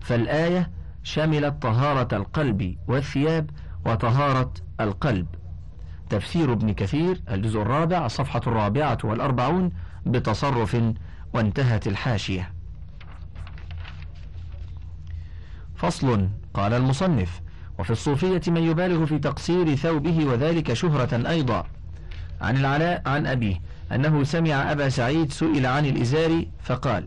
فالآية 0.00 0.70
شملت 1.08 1.62
طهارة 1.62 2.16
القلب 2.16 2.76
والثياب 2.88 3.50
وطهارة 3.86 4.52
القلب. 4.80 5.26
تفسير 6.10 6.52
ابن 6.52 6.72
كثير 6.72 7.20
الجزء 7.30 7.62
الرابع 7.62 8.06
الصفحة 8.06 8.40
الرابعة 8.46 8.98
والأربعون 9.04 9.72
بتصرف 10.06 10.82
وانتهت 11.32 11.86
الحاشية. 11.86 12.52
فصل 15.76 16.28
قال 16.54 16.72
المصنف 16.72 17.40
وفي 17.78 17.90
الصوفية 17.90 18.40
من 18.48 18.62
يبالغ 18.62 19.06
في 19.06 19.18
تقصير 19.18 19.76
ثوبه 19.76 20.26
وذلك 20.26 20.72
شهرة 20.72 21.28
أيضا. 21.30 21.64
عن 22.40 22.56
العلاء 22.56 23.02
عن 23.06 23.26
أبيه 23.26 23.60
أنه 23.92 24.24
سمع 24.24 24.72
أبا 24.72 24.88
سعيد 24.88 25.32
سئل 25.32 25.66
عن 25.66 25.86
الإزار 25.86 26.44
فقال 26.62 27.06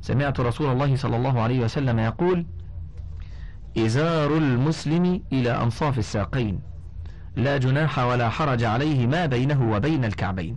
سمعت 0.00 0.40
رسول 0.40 0.72
الله 0.72 0.96
صلى 0.96 1.16
الله 1.16 1.40
عليه 1.40 1.60
وسلم 1.60 1.98
يقول 1.98 2.46
إزار 3.86 4.36
المسلم 4.36 5.22
إلى 5.32 5.62
أنصاف 5.62 5.98
الساقين. 5.98 6.60
لا 7.36 7.56
جناح 7.56 7.98
ولا 7.98 8.28
حرج 8.28 8.64
عليه 8.64 9.06
ما 9.06 9.26
بينه 9.26 9.70
وبين 9.70 10.04
الكعبين. 10.04 10.56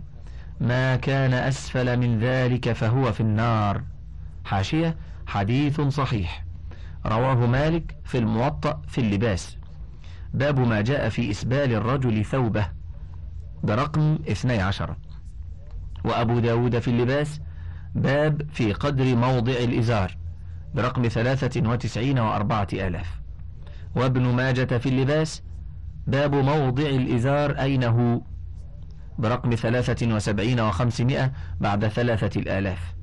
ما 0.60 0.96
كان 0.96 1.32
أسفل 1.34 1.96
من 1.96 2.18
ذلك 2.18 2.72
فهو 2.72 3.12
في 3.12 3.20
النار. 3.20 3.82
حاشية 4.44 4.96
حديث 5.26 5.80
صحيح. 5.80 6.44
رواه 7.06 7.46
مالك 7.46 7.96
في 8.04 8.18
الموطأ 8.18 8.82
في 8.88 9.00
اللباس. 9.00 9.56
باب 10.34 10.60
ما 10.60 10.80
جاء 10.80 11.08
في 11.08 11.30
إسبال 11.30 11.72
الرجل 11.72 12.24
ثوبه. 12.24 12.66
برقم 13.62 14.18
12 14.30 14.96
وأبو 16.04 16.38
داود 16.38 16.78
في 16.78 16.88
اللباس. 16.88 17.40
باب 17.94 18.42
في 18.52 18.72
قدر 18.72 19.16
موضع 19.16 19.52
الإزار. 19.52 20.16
برقم 20.74 21.08
ثلاثة 21.08 21.70
وتسعين 21.70 22.18
وأربعة 22.18 22.68
آلاف. 22.72 23.20
وابن 23.94 24.22
ماجة 24.22 24.78
في 24.78 24.88
اللباس 24.88 25.42
باب 26.06 26.34
موضع 26.34 26.86
الإزار 26.86 27.50
أين 27.50 27.84
هو 27.84 28.20
برقم 29.18 29.54
ثلاثة 29.54 30.14
وسبعين 30.14 30.60
وخمسمائة 30.60 31.32
بعد 31.60 31.86
ثلاثة 31.86 32.40
الآلاف. 32.40 32.94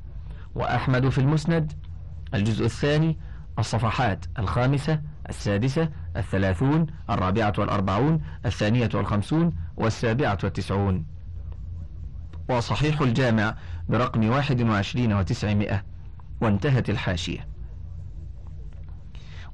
وأحمد 0.55 1.09
في 1.09 1.17
المسند 1.17 1.73
الجزء 2.33 2.65
الثاني 2.65 3.17
الصفحات 3.59 4.25
الخامسة 4.39 5.01
السادسة 5.29 5.89
الثلاثون 6.17 6.85
الرابعة 7.09 7.53
والأربعون 7.57 8.21
الثانية 8.45 8.89
والخمسون 8.93 9.55
والسابعة 9.77 10.37
والتسعون. 10.43 11.05
وصحيح 12.49 13.01
الجامع 13.01 13.55
برقم 13.89 14.29
واحد 14.29 14.61
وعشرين 14.61 15.13
وتسعمائة 15.13 15.83
وانتهت 16.41 16.89
الحاشية. 16.89 17.48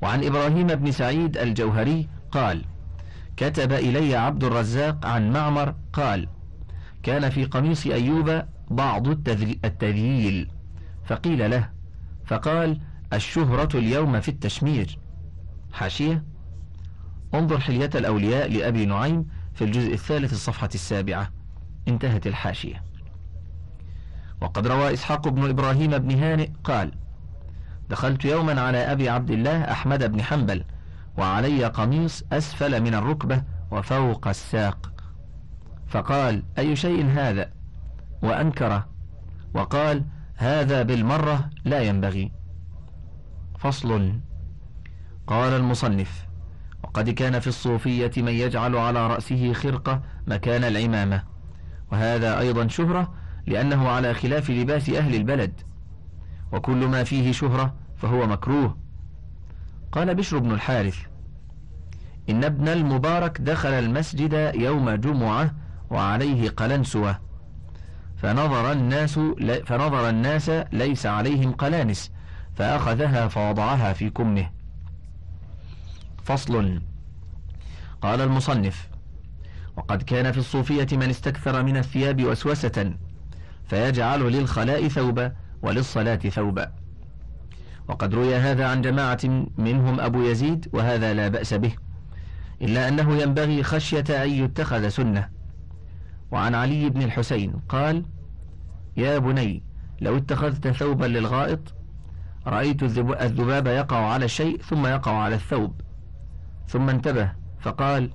وعن 0.06 0.24
إبراهيم 0.24 0.68
بن 0.68 0.92
سعيد 0.92 1.38
الجوهري 1.38 2.08
قال 2.32 2.66
كتب 3.38 3.72
إلي 3.72 4.16
عبد 4.16 4.44
الرزاق 4.44 5.06
عن 5.06 5.32
معمر 5.32 5.76
قال 5.94 6.28
كان 7.04 7.30
في 7.30 7.46
قميص 7.46 7.88
أيوب 7.88 8.42
بعض 8.70 9.08
التذييل 9.08 10.52
فقيل 11.06 11.52
له 11.52 11.70
فقال 12.26 12.82
الشهرة 13.14 13.78
اليوم 13.78 14.20
في 14.20 14.30
التشمير. 14.30 15.00
حاشية 15.74 16.24
انظر 17.34 17.60
حلية 17.60 17.90
الأولياء 17.96 18.52
لأبي 18.52 18.86
نعيم 18.86 19.28
في 19.54 19.64
الجزء 19.64 19.94
الثالث 19.94 20.34
الصفحة 20.34 20.70
السابعة. 20.76 21.32
انتهت 21.88 22.28
الحاشية. 22.28 22.84
وقد 24.42 24.68
روى 24.68 24.94
إسحاق 24.94 25.28
بن 25.28 25.50
إبراهيم 25.50 25.98
بن 25.98 26.20
هانئ 26.20 26.50
قال 26.64 26.92
دخلت 27.90 28.26
يوما 28.26 28.62
على 28.62 28.78
أبي 28.78 29.10
عبد 29.10 29.32
الله 29.32 29.72
أحمد 29.72 30.12
بن 30.12 30.22
حنبل 30.22 30.64
وعلي 31.18 31.66
قميص 31.66 32.24
أسفل 32.32 32.82
من 32.82 32.96
الركبة 32.96 33.44
وفوق 33.72 34.28
الساق. 34.28 34.92
فقال 35.88 36.44
أي 36.58 36.76
شيء 36.76 37.06
هذا؟ 37.06 37.50
وأنكره 38.22 38.88
وقال 39.54 40.06
هذا 40.36 40.84
بالمرة 40.84 41.50
لا 41.66 41.82
ينبغي. 41.82 42.32
فصل. 43.60 44.20
قال 45.28 45.54
المصنف 45.54 46.26
وقد 46.84 47.10
كان 47.10 47.40
في 47.40 47.48
الصوفية 47.48 48.12
من 48.18 48.32
يجعل 48.32 48.76
على 48.76 49.08
رأسه 49.08 49.54
خرقة 49.54 50.02
مكان 50.28 50.64
العمامة. 50.64 51.24
وهذا 51.92 52.40
أيضا 52.40 52.68
شهرة 52.68 53.14
لأنه 53.48 53.90
على 53.90 54.14
خلاف 54.14 54.50
لباس 54.50 54.90
أهل 54.90 55.16
البلد. 55.16 55.62
وكل 56.52 56.88
ما 56.88 57.04
فيه 57.04 57.32
شهرة 57.32 57.74
فهو 57.98 58.28
مكروه. 58.28 58.78
قال 59.92 60.16
بشر 60.16 60.38
بن 60.38 60.52
الحارث 60.52 60.98
إن 62.30 62.44
ابن 62.44 62.68
المبارك 62.68 63.42
دخل 63.42 63.70
المسجد 63.70 64.52
يوم 64.56 64.90
جمعة 64.90 65.54
وعليه 65.90 66.50
قلنسوة 66.50 67.20
فنظر 68.18 68.72
الناس 68.72 69.20
فنظر 69.66 70.10
الناس 70.10 70.50
ليس 70.50 71.06
عليهم 71.06 71.52
قلانس 71.52 72.12
فأخذها 72.56 73.28
فوضعها 73.28 73.94
في 73.94 74.10
كمه. 74.10 74.50
فصل. 76.24 76.82
قال 78.02 78.22
المصنف 78.22 78.88
وقد 79.78 80.02
كان 80.02 80.32
في 80.32 80.38
الصوفية 80.38 80.88
من 80.92 81.10
استكثر 81.10 81.64
من 81.64 81.78
الثياب 81.78 82.24
وسوسة 82.24 82.94
فيجعل 83.68 84.20
للخلاء 84.20 84.88
ثوبا 84.88 85.36
وللصلاة 85.66 86.16
ثوبا. 86.16 86.72
وقد 87.88 88.16
روي 88.16 88.36
هذا 88.36 88.68
عن 88.68 88.82
جماعة 88.82 89.20
منهم 89.58 90.00
أبو 90.00 90.22
يزيد 90.22 90.68
وهذا 90.74 91.14
لا 91.14 91.28
بأس 91.28 91.54
به 91.54 91.76
إلا 92.62 92.88
أنه 92.88 93.16
ينبغي 93.16 93.64
خشية 93.64 94.24
أن 94.24 94.30
يتخذ 94.30 94.88
سنة. 94.88 95.30
وعن 96.32 96.56
علي 96.56 96.90
بن 96.90 97.02
الحسين 97.02 97.54
قال 97.70 98.06
يا 98.98 99.18
بني 99.18 99.64
لو 100.02 100.18
اتخذت 100.18 100.68
ثوبا 100.68 101.06
للغائط 101.06 101.74
رأيت 102.48 102.84
الذباب 102.84 103.68
يقع 103.68 103.98
على 103.98 104.26
الشيء 104.26 104.62
ثم 104.62 104.86
يقع 104.86 105.12
على 105.12 105.36
الثوب. 105.36 105.82
ثم 106.68 106.90
انتبه 106.90 107.32
فقال 107.60 108.12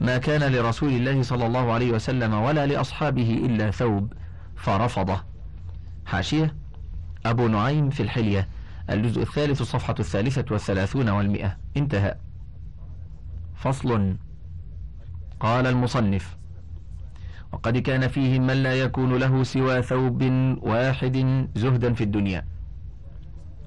ما 0.00 0.18
كان 0.18 0.52
لرسول 0.52 0.92
الله 0.92 1.22
صلى 1.22 1.46
الله 1.46 1.72
عليه 1.72 1.92
وسلم 1.92 2.34
ولا 2.34 2.66
لأصحابه 2.66 3.42
إلا 3.46 3.70
ثوب 3.70 4.12
فرفضه. 4.56 5.20
حاشية. 6.08 6.54
أبو 7.26 7.48
نعيم 7.48 7.90
في 7.90 8.02
الحلية 8.02 8.48
الجزء 8.90 9.22
الثالث 9.22 9.60
الصفحة 9.60 9.94
الثالثة 10.00 10.44
والثلاثون 10.50 11.08
والمئة. 11.08 11.56
انتهى. 11.76 12.14
فصل. 13.54 14.16
قال 15.40 15.66
المصنف 15.66 16.36
وقد 17.52 17.78
كان 17.78 18.08
فيهم 18.08 18.46
من 18.46 18.62
لا 18.62 18.74
يكون 18.74 19.16
له 19.16 19.42
سوى 19.42 19.82
ثوب 19.82 20.22
واحد 20.62 21.46
زهدا 21.54 21.94
في 21.94 22.04
الدنيا. 22.04 22.46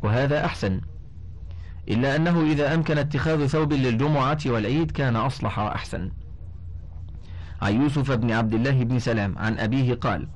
وهذا 0.04 0.45
أحسن. 0.45 0.82
إلا 1.89 2.15
أنه 2.15 2.41
إذا 2.41 2.73
أمكن 2.73 2.97
اتخاذ 2.97 3.47
ثوب 3.47 3.73
للجمعة 3.73 4.39
والعيد 4.45 4.91
كان 4.91 5.15
أصلح 5.15 5.60
وأحسن. 5.60 6.12
عن 7.62 7.82
يوسف 7.82 8.12
بن 8.12 8.32
عبد 8.32 8.54
الله 8.54 8.84
بن 8.84 8.99
سلام 8.99 9.38
عن 9.38 9.60
أبيه 9.60 9.93
قال 9.93 10.27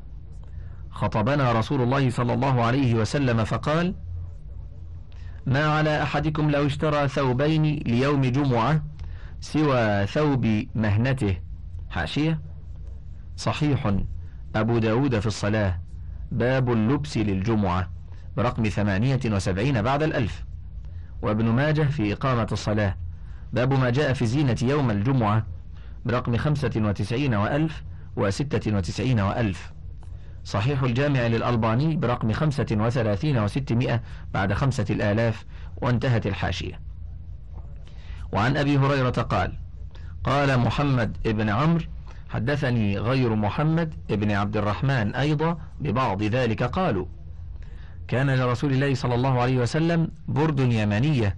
خطبنا 0.96 1.52
رسول 1.52 1.82
الله 1.82 2.10
صلى 2.10 2.34
الله 2.34 2.64
عليه 2.64 2.96
وسلم 2.96 3.44
فقال 3.44 3.96
ما 5.46 5.66
على 5.66 6.04
أحدكم 6.04 6.52
لو 6.52 6.66
اشترى 6.66 7.08
ثوبين 7.08 7.64
ليوم 7.64 8.22
جمعة 8.22 8.84
سوى 9.42 10.06
ثوب 10.06 10.66
مهنته؟ 10.76 11.38
حاشية. 11.90 12.42
صحيح. 13.38 13.96
أبو 14.56 14.78
داود 14.78 15.20
في 15.20 15.26
الصلاة. 15.26 15.82
باب 16.32 16.72
اللبس 16.72 17.18
للجمعة 17.18 17.90
برقم 18.38 18.64
ثمانية 18.64 19.20
وسبعين 19.26 19.82
بعد 19.82 20.04
الألف. 20.04 20.46
وابن 21.22 21.46
ماجه 21.46 21.84
في 21.84 22.14
إقامة 22.14 22.48
الصلاة. 22.52 22.96
باب 23.54 23.74
ما 23.74 23.90
جاء 23.90 24.14
في 24.14 24.26
زينة 24.26 24.58
يوم 24.62 24.92
الجمعة 24.92 25.46
برقم 26.06 26.38
خمسة 26.38 26.72
وتسعين 26.76 27.34
وألف 27.34 27.84
وستة 28.16 28.76
وتسعين 28.78 29.20
وألف. 29.20 29.75
صحيح 30.46 30.84
الجامع 30.84 31.20
للألباني 31.20 31.96
برقم 31.96 32.32
خمسة 32.32 32.66
وثلاثين 32.72 33.38
وستمائة 33.38 34.02
بعد 34.34 34.54
خمسة 34.54 34.86
الآلاف 34.90 35.46
وانتهت 35.82 36.28
الحاشية. 36.28 36.80
وعن 38.32 38.58
أبي 38.58 38.78
هريرة 38.78 39.10
قال 39.10 39.54
قال 40.24 40.60
محمد 40.60 41.18
ابن 41.26 41.50
عمرو 41.50 41.86
حدثني 42.30 42.98
غير 42.98 43.36
محمد 43.36 43.94
ابن 44.12 44.32
عبد 44.32 44.58
الرحمن 44.58 45.16
أيضا 45.16 45.58
ببعض 45.80 46.24
ذلك 46.24 46.64
قالوا 46.64 47.06
كان 48.08 48.30
لرسول 48.30 48.74
الله 48.74 48.94
صلى 48.94 49.16
الله 49.16 49.42
عليه 49.42 49.58
وسلم 49.58 50.12
برد 50.28 50.60
يمنية 50.60 51.38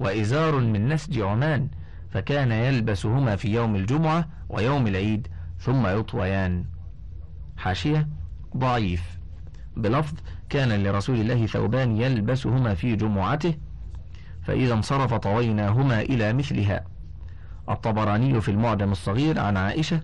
وإزار 0.00 0.60
من 0.60 0.88
نسج 0.88 1.20
عمان 1.20 1.68
فكان 2.10 2.52
يلبسهما 2.52 3.36
في 3.36 3.48
يوم 3.54 3.76
الجمعة 3.76 4.28
ويوم 4.48 4.86
العيد 4.86 5.28
ثم 5.58 5.86
يطويان. 5.86 6.64
حاشية 7.56 8.08
ضعيف. 8.56 9.18
بلفظ 9.76 10.14
كان 10.48 10.82
لرسول 10.82 11.20
الله 11.20 11.46
ثوبان 11.46 11.96
يلبسهما 11.96 12.74
في 12.74 12.96
جمعته 12.96 13.54
فإذا 14.42 14.74
انصرف 14.74 15.14
طويناهما 15.14 16.00
إلى 16.00 16.32
مثلها. 16.32 16.84
الطبراني 17.68 18.40
في 18.40 18.50
المعجم 18.50 18.92
الصغير 18.92 19.40
عن 19.40 19.56
عائشة 19.56 20.00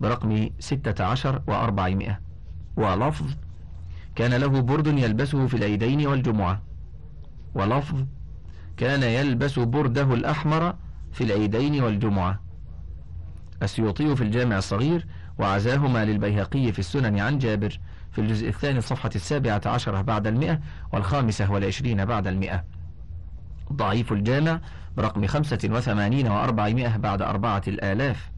برقم 0.00 0.50
ستة 0.58 1.04
عشر 1.04 1.42
وأربعمائة. 1.46 2.20
ولفظ 2.76 3.26
كان 4.14 4.34
له 4.34 4.60
برد 4.60 4.86
يلبسه 4.86 5.46
في 5.46 5.56
العيدين 5.56 6.06
والجمعة. 6.06 6.62
ولفظ 7.54 8.04
كان 8.76 9.02
يلبس 9.02 9.58
برده 9.58 10.14
الأحمر 10.14 10.74
في 11.12 11.24
العيدين 11.24 11.82
والجمعة. 11.82 12.40
السيوطي 13.62 14.16
في 14.16 14.22
الجامع 14.24 14.58
الصغير 14.58 15.06
وعزاهما 15.38 16.04
للبيهقي 16.04 16.72
في 16.72 16.78
السنن 16.78 17.20
عن 17.20 17.38
جابر 17.38 17.78
في 18.12 18.20
الجزء 18.20 18.48
الثاني 18.48 18.78
الصفحة 18.78 19.10
السابعة 19.14 19.60
عشرة 19.66 20.00
بعد 20.00 20.26
المئة 20.26 20.60
والخامسة 20.92 21.50
والعشرين 21.52 22.04
بعد 22.04 22.26
المئة. 22.26 22.64
ضعيف 23.72 24.12
الجامع 24.12 24.60
برقم 24.96 25.26
خمسة 25.26 25.58
وثمانين 25.64 26.28
وأربعمائة 26.28 26.96
بعد 26.96 27.22
أربعة 27.22 27.62
الآلاف 27.68 28.30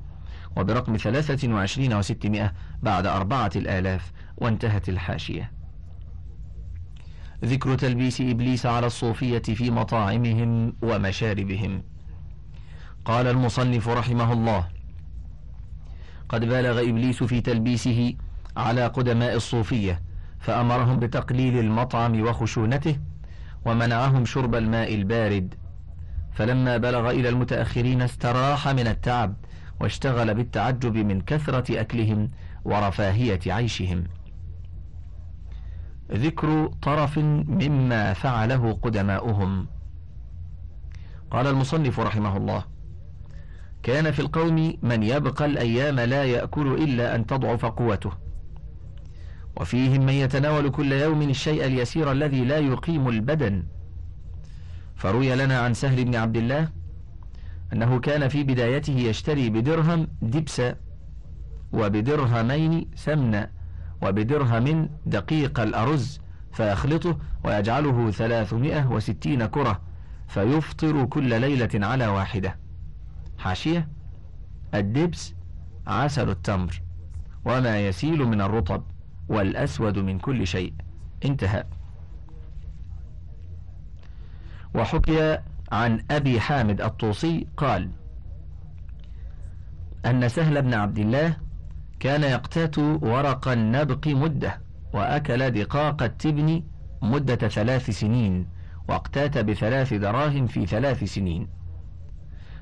وبرقم 0.56 0.96
ثلاثة 0.96 1.54
وعشرين 1.54 1.94
وستمائة 1.94 2.52
بعد 2.82 3.06
أربعة 3.06 3.50
الآلاف 3.56 4.12
وانتهت 4.36 4.88
الحاشية. 4.88 5.52
ذكر 7.44 7.74
تلبيس 7.74 8.20
إبليس 8.20 8.66
على 8.66 8.86
الصوفية 8.86 9.38
في 9.38 9.70
مطاعمهم 9.70 10.76
ومشاربهم. 10.82 11.82
قال 13.04 13.26
المصنف 13.26 13.88
رحمه 13.88 14.32
الله 14.32 14.79
قد 16.30 16.44
بالغ 16.44 16.80
إبليس 16.80 17.22
في 17.22 17.40
تلبيسه 17.40 18.14
على 18.56 18.86
قدماء 18.86 19.36
الصوفية 19.36 20.02
فأمرهم 20.40 20.98
بتقليل 20.98 21.58
المطعم 21.58 22.22
وخشونته 22.22 22.98
ومنعهم 23.64 24.24
شرب 24.24 24.54
الماء 24.54 24.94
البارد. 24.94 25.54
فلما 26.32 26.76
بلغ 26.76 27.10
إلى 27.10 27.28
المتأخرين 27.28 28.02
استراح 28.02 28.68
من 28.68 28.86
التعب 28.86 29.34
واشتغل 29.80 30.34
بالتعجب 30.34 30.96
من 30.96 31.20
كثرة 31.20 31.80
أكلهم 31.80 32.30
ورفاهية 32.64 33.40
عيشهم. 33.46 34.04
ذكر 36.12 36.70
طرف 36.82 37.18
مما 37.18 38.12
فعله 38.12 38.72
قدماؤهم. 38.72 39.66
قال 41.30 41.46
المصنف 41.46 42.00
رحمه 42.00 42.36
الله 42.36 42.64
كان 43.82 44.10
في 44.10 44.20
القوم 44.20 44.74
من 44.82 45.02
يبقى 45.02 45.44
الأيام 45.46 46.00
لا 46.00 46.24
يأكل 46.24 46.74
إلا 46.74 47.14
أن 47.14 47.26
تضعف 47.26 47.64
قوته. 47.64 48.12
وفيهم 49.56 50.06
من 50.06 50.12
يتناول 50.12 50.70
كل 50.70 50.92
يوم 50.92 51.22
الشيء 51.22 51.64
اليسير 51.66 52.12
الذي 52.12 52.44
لا 52.44 52.58
يقيم 52.58 53.08
البدن. 53.08 53.62
فروي 54.96 55.36
لنا 55.36 55.58
عن 55.58 55.74
سهل 55.74 56.04
بن 56.04 56.14
عبد 56.14 56.36
الله 56.36 56.68
أنه 57.72 58.00
كان 58.00 58.28
في 58.28 58.42
بدايته 58.44 58.92
يشتري 58.92 59.50
بدرهم 59.50 60.08
دبسا 60.22 60.76
وبدرهمين 61.72 62.90
سمنة 62.94 63.48
وبدرهم 64.02 64.90
دقيق 65.06 65.60
الأرز 65.60 66.20
فيخلطه 66.52 67.18
ويجعله 67.44 68.10
ثلاثمائة 68.10 68.86
وستين 68.86 69.46
كرة 69.46 69.80
فيفطر 70.28 71.04
كل 71.04 71.40
ليلة 71.40 71.86
على 71.86 72.06
واحدة. 72.06 72.56
حاشية 73.40 73.88
الدبس 74.74 75.34
عسل 75.86 76.30
التمر 76.30 76.82
وما 77.44 77.86
يسيل 77.88 78.24
من 78.24 78.40
الرطب 78.40 78.82
والأسود 79.28 79.98
من 79.98 80.18
كل 80.18 80.46
شيء. 80.46 80.74
انتهى. 81.24 81.64
وحكي 84.74 85.38
عن 85.72 86.04
أبي 86.10 86.40
حامد 86.40 86.80
الطوسي 86.80 87.46
قال 87.56 87.90
أن 90.06 90.28
سهل 90.28 90.62
بن 90.62 90.74
عبد 90.74 90.98
الله 90.98 91.36
كان 92.00 92.22
يقتات 92.22 92.78
ورق 92.78 93.48
النبق 93.48 94.08
مدة 94.08 94.60
وأكل 94.92 95.50
دقاق 95.50 96.02
التبن 96.02 96.62
مدة 97.02 97.48
ثلاث 97.48 97.90
سنين 97.90 98.46
واقتات 98.88 99.38
بثلاث 99.38 99.94
دراهم 99.94 100.46
في 100.46 100.66
ثلاث 100.66 101.04
سنين. 101.04 101.59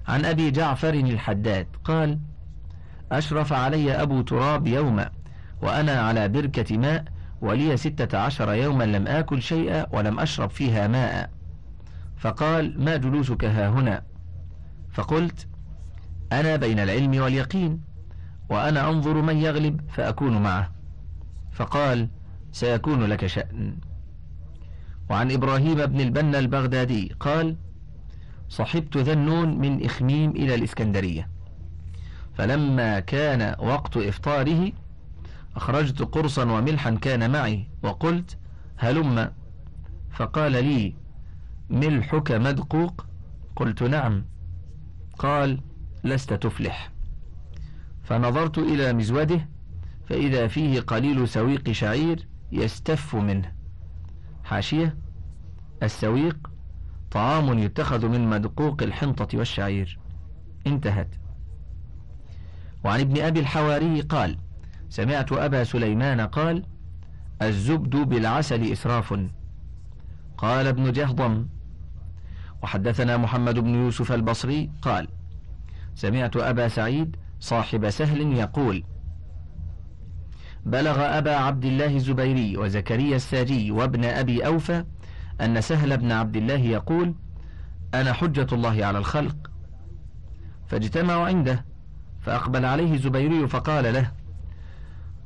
عن 0.08 0.24
أبي 0.24 0.50
جعفر 0.50 0.94
الحداد 0.94 1.66
قال 1.84 2.18
أشرف 3.12 3.52
علي 3.52 3.92
أبو 4.02 4.22
تراب 4.22 4.66
يوما 4.66 5.10
وأنا 5.62 6.00
على 6.00 6.28
بركة 6.28 6.78
ماء 6.78 7.04
ولي 7.40 7.76
ستة 7.76 8.18
عشر 8.18 8.52
يوما 8.52 8.84
لم 8.84 9.06
آكل 9.06 9.42
شيئا 9.42 9.86
ولم 9.92 10.20
أشرب 10.20 10.50
فيها 10.50 10.88
ماء. 10.88 11.30
فقال 12.16 12.84
ما 12.84 12.96
جلوسك 12.96 13.44
ها 13.44 13.68
هنا؟ 13.68 14.02
فقلت 14.92 15.48
أنا 16.32 16.56
بين 16.56 16.78
العلم 16.78 17.22
واليقين 17.22 17.80
وأنا 18.48 18.90
أنظر 18.90 19.22
من 19.22 19.36
يغلب 19.36 19.80
فأكون 19.88 20.42
معه. 20.42 20.70
فقال 21.52 22.08
سيكون 22.52 23.04
لك 23.04 23.26
شأن. 23.26 23.76
وعن 25.10 25.32
إبراهيم 25.32 25.86
بن 25.86 26.00
البنا 26.00 26.38
البغدادي 26.38 27.16
قال 27.20 27.56
صحبت 28.48 28.96
ذنون 28.96 29.58
من 29.58 29.84
إخميم 29.84 30.30
إلى 30.30 30.54
الإسكندرية. 30.54 31.28
فلما 32.34 33.00
كان 33.00 33.54
وقت 33.58 33.96
إفطاره 33.96 34.72
أخرجت 35.56 36.02
قرصا 36.02 36.44
وملحا 36.44 36.90
كان 36.90 37.30
معي 37.30 37.66
وقلت 37.82 38.38
هلم. 38.76 39.32
فقال 40.10 40.52
لي 40.52 40.94
ملحك 41.70 42.32
مدقوق؟ 42.32 43.06
قلت 43.56 43.82
نعم. 43.82 44.24
قال 45.18 45.60
لست 46.04 46.32
تفلح. 46.32 46.92
فنظرت 48.04 48.58
إلى 48.58 48.92
مزوده 48.92 49.48
فإذا 50.06 50.46
فيه 50.46 50.80
قليل 50.80 51.28
سويق 51.28 51.70
شعير 51.70 52.28
يستف 52.52 53.14
منه. 53.14 53.52
حاشية 54.44 54.96
السويق 55.82 56.50
طعام 57.10 57.58
يتخذ 57.58 58.08
من 58.08 58.30
مدقوق 58.30 58.82
الحنطة 58.82 59.38
والشعير. 59.38 59.98
انتهت. 60.66 61.08
وعن 62.84 63.00
ابن 63.00 63.20
أبي 63.20 63.40
الحواري 63.40 64.00
قال 64.00 64.38
سمعت 64.88 65.32
أبا 65.32 65.64
سليمان 65.64 66.20
قال 66.20 66.64
الزبد 67.42 67.96
بالعسل 67.96 68.72
إسراف. 68.72 69.14
قال 70.38 70.66
ابن 70.66 70.92
جهضم 70.92 71.46
وحدثنا 72.62 73.16
محمد 73.16 73.58
بن 73.58 73.74
يوسف 73.74 74.12
البصري 74.12 74.70
قال 74.82 75.08
سمعت 75.94 76.36
أبا 76.36 76.68
سعيد 76.68 77.16
صاحب 77.40 77.90
سهل 77.90 78.32
يقول 78.32 78.84
بلغ 80.66 81.18
أبا 81.18 81.34
عبد 81.36 81.64
الله 81.64 81.96
الزبيري 81.96 82.56
وزكريا 82.56 83.16
الساجي 83.16 83.70
وابن 83.70 84.04
أبي 84.04 84.46
أوفى 84.46 84.84
أن 85.40 85.60
سهل 85.60 85.96
بن 85.96 86.12
عبد 86.12 86.36
الله 86.36 86.54
يقول 86.54 87.14
أنا 87.94 88.12
حجة 88.12 88.46
الله 88.52 88.86
على 88.86 88.98
الخلق. 88.98 89.36
فاجتمعوا 90.68 91.26
عنده 91.26 91.64
فأقبل 92.20 92.64
عليه 92.64 92.94
الزبيري 92.94 93.48
فقال 93.48 93.94
له 93.94 94.10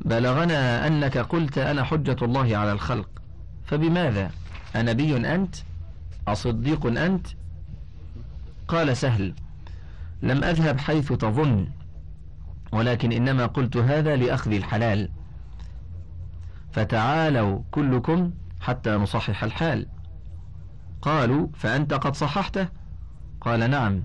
بلغنا 0.01 0.87
أنك 0.87 1.19
قلت 1.19 1.59
أنا 1.59 1.85
حجة 1.85 2.17
الله 2.23 2.57
على 2.57 2.73
الخلق. 2.73 3.09
فبماذا؟ 3.65 4.31
أنبي 4.77 5.17
أنت؟ 5.17 5.57
أصديق 6.29 6.87
أنت؟ 6.87 7.27
قال 8.69 8.97
سهل 8.97 9.35
لم 10.23 10.45
أذهب 10.45 10.79
حيث 10.79 11.13
تظن 11.13 11.69
ولكن 12.73 13.13
إنما 13.13 13.47
قلت 13.47 13.77
هذا 13.77 14.17
لأخذ 14.17 14.53
الحلال. 14.53 15.09
فتعالوا 16.73 17.61
كلكم 17.71 18.31
حتى 18.61 18.91
نصحح 18.91 19.45
الحال. 19.45 19.87
قالوا 21.03 21.47
فأنت 21.55 21.95
قد 21.95 22.17
صححته؟ 22.17 22.69
قال 23.41 23.71
نعم. 23.71 24.03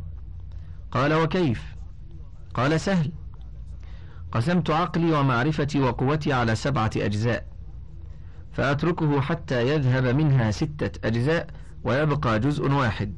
قال 0.92 1.14
وكيف؟ 1.14 1.76
قال 2.54 2.80
سهل. 2.80 3.12
قسمت 4.32 4.70
عقلي 4.70 5.12
ومعرفتي 5.12 5.80
وقوتي 5.80 6.34
على 6.34 6.56
سبعة 6.56 6.92
أجزاء 6.98 7.46
فأتركه 8.54 9.22
حتى 9.22 9.68
يذهب 9.68 10.06
منها 10.16 10.52
ستة 10.52 11.08
أجزاء 11.08 11.48
ويبقى 11.84 12.40
جزء 12.40 12.72
واحد. 12.72 13.14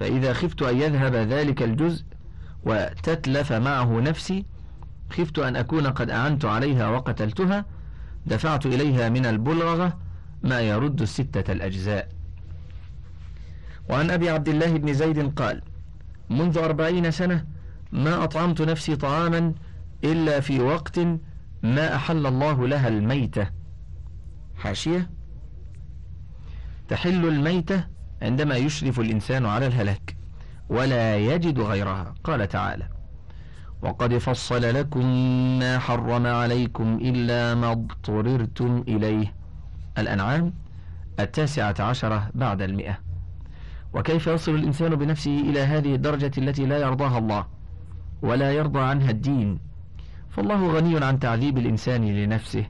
فإذا 0.00 0.32
خفت 0.32 0.62
أن 0.62 0.80
يذهب 0.80 1.14
ذلك 1.14 1.62
الجزء 1.62 2.04
وتتلف 2.64 3.52
معه 3.52 4.00
نفسي 4.00 4.44
خفت 5.10 5.38
أن 5.38 5.56
أكون 5.56 5.86
قد 5.86 6.10
أعنت 6.10 6.44
عليها 6.44 6.88
وقتلتها 6.88 7.64
دفعت 8.26 8.66
إليها 8.66 9.08
من 9.08 9.26
البلغة 9.26 9.98
ما 10.42 10.60
يرد 10.60 11.02
الستة 11.02 11.52
الأجزاء. 11.52 12.15
وعن 13.88 14.10
أبي 14.10 14.30
عبد 14.30 14.48
الله 14.48 14.72
بن 14.72 14.92
زيد 14.92 15.34
قال 15.34 15.62
منذ 16.30 16.58
أربعين 16.58 17.10
سنة 17.10 17.44
ما 17.92 18.24
أطعمت 18.24 18.62
نفسي 18.62 18.96
طعاما 18.96 19.54
إلا 20.04 20.40
في 20.40 20.60
وقت 20.60 20.98
ما 21.62 21.94
أحل 21.94 22.26
الله 22.26 22.68
لها 22.68 22.88
الميتة. 22.88 23.50
حاشية؟ 24.56 25.10
تحل 26.88 27.28
الميتة 27.28 27.84
عندما 28.22 28.56
يشرف 28.56 29.00
الإنسان 29.00 29.46
على 29.46 29.66
الهلاك 29.66 30.16
ولا 30.68 31.16
يجد 31.16 31.60
غيرها. 31.60 32.14
قال 32.24 32.48
تعالى 32.48 32.88
وقد 33.82 34.18
فصل 34.18 34.62
لكم 34.62 35.06
ما 35.58 35.78
حرم 35.78 36.26
عليكم 36.26 36.98
إلا 37.02 37.54
ما 37.54 37.72
اضطررتم 37.72 38.84
إليه. 38.88 39.34
الأنعام 39.98 40.54
التاسعة 41.20 41.74
عشرة 41.80 42.30
بعد 42.34 42.62
المئة. 42.62 43.05
وكيف 43.96 44.26
يصل 44.26 44.54
الإنسان 44.54 44.94
بنفسه 44.96 45.40
إلى 45.40 45.60
هذه 45.60 45.94
الدرجة 45.94 46.30
التي 46.38 46.66
لا 46.66 46.78
يرضاها 46.78 47.18
الله 47.18 47.46
ولا 48.22 48.52
يرضى 48.52 48.80
عنها 48.80 49.10
الدين؟ 49.10 49.58
فالله 50.30 50.72
غني 50.72 51.04
عن 51.04 51.18
تعذيب 51.18 51.58
الإنسان 51.58 52.04
لنفسه 52.04 52.66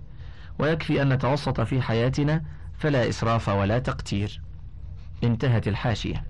ويكفي 0.58 1.02
أن 1.02 1.12
نتوسط 1.12 1.60
في 1.60 1.82
حياتنا 1.82 2.44
فلا 2.78 3.08
إسراف 3.08 3.48
ولا 3.48 3.78
تقتير. 3.78 4.40
انتهت 5.24 5.68
الحاشية. 5.68 6.24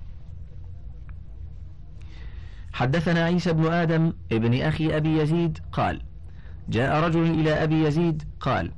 حدثنا 2.72 3.24
عيسى 3.24 3.52
بن 3.52 3.72
آدم 3.72 4.12
ابن 4.32 4.62
أخي 4.62 4.96
أبي 4.96 5.18
يزيد 5.18 5.59
قال 5.72 6.02
جاء 6.68 7.04
رجل 7.04 7.40
إلى 7.40 7.62
أبي 7.62 7.85
يزيد 7.85 8.22
قال 8.40 8.72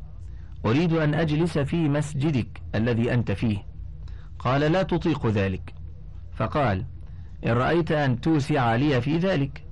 أريد 0.67 0.93
أن 0.93 1.15
أجلس 1.15 1.59
في 1.59 1.89
مسجدك 1.89 2.63
الذي 2.75 3.15
أنت 3.15 3.33
فيه. 3.33 3.59
قال 4.39 4.61
لا 4.61 4.83
تطيق 4.83 5.27
ذلك. 5.27 5.78
فقال 6.39 6.85
إن 7.47 7.53
رأيت 7.53 7.93
أن 7.93 8.21
توسع 8.21 8.75
لي 8.75 9.01
في 9.01 9.19
ذلك 9.19 9.65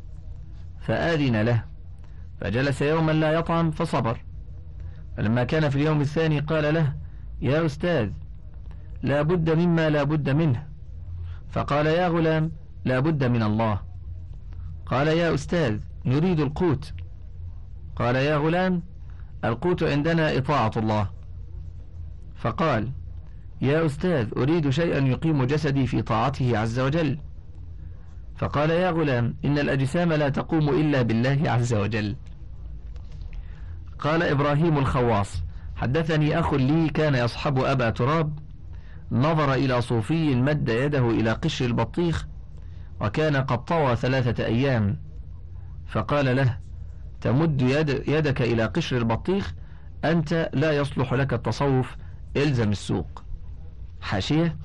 فآذن 0.81 1.42
له 1.42 1.64
فجلس 2.40 2.83
يوما 2.83 3.12
لا 3.12 3.33
يطعم 3.33 3.70
فصبر. 3.70 4.20
فلما 5.16 5.44
كان 5.44 5.68
في 5.68 5.76
اليوم 5.76 6.00
الثاني 6.00 6.38
قال 6.38 6.74
له 6.74 6.92
يا 7.40 7.66
أستاذ 7.66 8.11
لا 9.02 9.22
بد 9.22 9.50
مما 9.50 9.90
لا 9.90 10.02
بد 10.02 10.31
منه. 10.31 10.66
فقال 11.50 11.87
يا 11.87 12.09
غلام 12.09 12.52
لا 12.85 13.00
بد 13.00 13.24
من 13.24 13.42
الله. 13.42 13.81
قال 14.87 15.09
يا 15.09 15.35
أستاذ 15.35 15.81
نريد 16.05 16.40
القوت. 16.40 16.92
قال 17.96 18.16
يا 18.16 18.37
غلام 18.37 18.83
القوت 19.44 19.83
عندنا 19.83 20.37
إطاعة 20.38 20.72
الله. 20.76 21.11
فقال 22.37 22.92
يا 23.60 23.86
أستاذ 23.86 24.28
أريد 24.36 24.70
شيئا 24.70 24.98
يقيم 24.98 25.44
جسدي 25.44 25.86
في 25.86 26.02
طاعته 26.02 26.58
عز 26.58 26.78
وجل. 26.78 27.18
فقال 28.36 28.70
يا 28.70 28.90
غلام 28.90 29.34
إن 29.44 29.58
الأجسام 29.58 30.12
لا 30.12 30.28
تقوم 30.28 30.68
إلا 30.68 31.02
بالله 31.02 31.50
عز 31.50 31.74
وجل. 31.74 32.16
قال 33.98 34.22
إبراهيم 34.22 34.78
الخواص 34.78 35.42
حدثني 35.76 36.38
أخ 36.38 36.54
لي 36.54 36.88
كان 36.88 37.14
يصحب 37.14 37.58
أبا 37.58 37.90
تراب 37.90 38.38
نظر 39.12 39.54
إلى 39.54 39.80
صوفي 39.80 40.34
مد 40.34 40.68
يده 40.68 41.10
إلى 41.10 41.32
قشر 41.32 41.64
البطيخ 41.64 42.26
وكان 43.00 43.36
قد 43.36 43.64
طوى 43.64 43.96
ثلاثة 43.96 44.44
أيام. 44.44 44.98
فقال 45.86 46.36
له 46.36 46.58
تمد 47.20 47.62
يد 47.62 48.08
يدك 48.08 48.42
إلى 48.42 48.64
قشر 48.64 48.96
البطيخ 48.96 49.54
أنت 50.04 50.50
لا 50.54 50.72
يصلح 50.72 51.12
لك 51.12 51.32
التصوف 51.32 51.96
إلزم 52.36 52.70
السوق. 52.70 53.25
حاشية. 54.00 54.56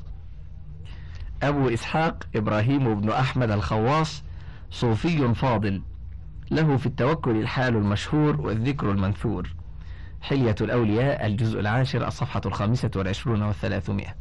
أبو 1.43 1.69
إسحاق 1.69 2.23
إبراهيم 2.35 3.01
بن 3.01 3.09
أحمد 3.09 3.51
الخواص 3.51 4.23
صوفي 4.71 5.33
فاضل. 5.33 5.81
له 6.51 6.77
في 6.77 6.85
التوكل 6.85 7.37
الحال 7.37 7.75
المشهور 7.75 8.41
والذكر 8.41 8.91
المنثور. 8.91 9.55
حلية 10.21 10.55
الأولياء 10.61 11.25
الجزء 11.25 11.59
العاشر 11.59 12.07
الصفحة 12.07 12.41
الخامسة 12.45 12.91
والعشرون 12.95 13.41
والثلاثمائة. 13.41 14.15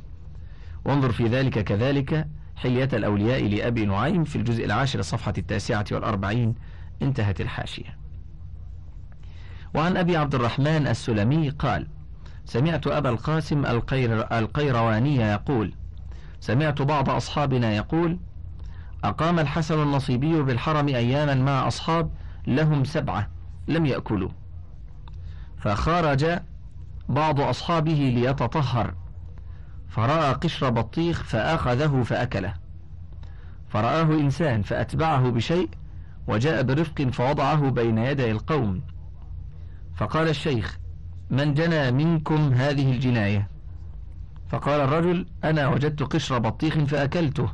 وانظر 0.85 1.13
في 1.13 1.27
ذلك 1.27 1.65
كذلك 1.65 2.29
حلية 2.57 2.89
الأولياء 2.93 3.49
لأبي 3.49 3.87
نعيم 3.87 4.25
في 4.25 4.37
الجزء 4.37 4.65
العاشر 4.65 4.99
الصفحة 4.99 5.35
التاسعة 5.39 5.85
والأربعين. 5.93 6.55
انتهت 7.03 7.41
الحاشية. 7.41 7.97
وعن 9.75 9.97
أبي 9.97 10.17
عبد 10.17 10.35
الرحمن 10.35 10.87
السلمي 10.87 11.51
قال 11.51 11.87
سمعت 12.45 12.87
أبا 12.87 13.09
القاسم 13.09 13.67
القير 13.67 14.39
القيرواني 14.39 15.17
يقول 15.17 15.75
سمعت 16.41 16.83
بعض 16.83 17.11
أصحابنا 17.11 17.73
يقول 17.73 18.19
أقام 19.05 19.39
الحسن 19.39 19.83
النصيبي 19.83 20.43
بالحرم 20.43 20.89
أياما 20.89 21.35
مع 21.35 21.69
أصحاب 21.69 22.11
لهم 22.47 22.85
سبعة 22.85 23.29
لم 23.69 23.87
يأكلوا. 23.87 24.31
فخرج 25.59 26.27
بعض 27.09 27.41
أصحابه 27.41 28.13
ليتطهر. 28.15 28.95
فرأى 29.89 30.33
قشر 30.33 30.71
بطيخ 30.71 31.23
فأخذه 31.23 32.03
فأكله. 32.03 32.55
فرآه 33.69 34.03
إنسان 34.03 34.63
فأتبعه 34.63 35.31
بشيء 35.31 35.69
وجاء 36.27 36.63
برفق 36.63 37.03
فوضعه 37.03 37.71
بين 37.71 37.99
يدي 37.99 38.31
القوم. 38.31 38.83
فقال 39.97 40.29
الشيخ 40.29 40.79
من 41.31 41.55
جنى 41.55 41.91
منكم 41.91 42.53
هذه 42.53 42.93
الجناية؟ 42.93 43.49
فقال 44.49 44.81
الرجل 44.81 45.27
أنا 45.45 45.69
وجدت 45.69 46.03
قشر 46.03 46.39
بطيخ 46.39 46.79
فأكلته. 46.79 47.49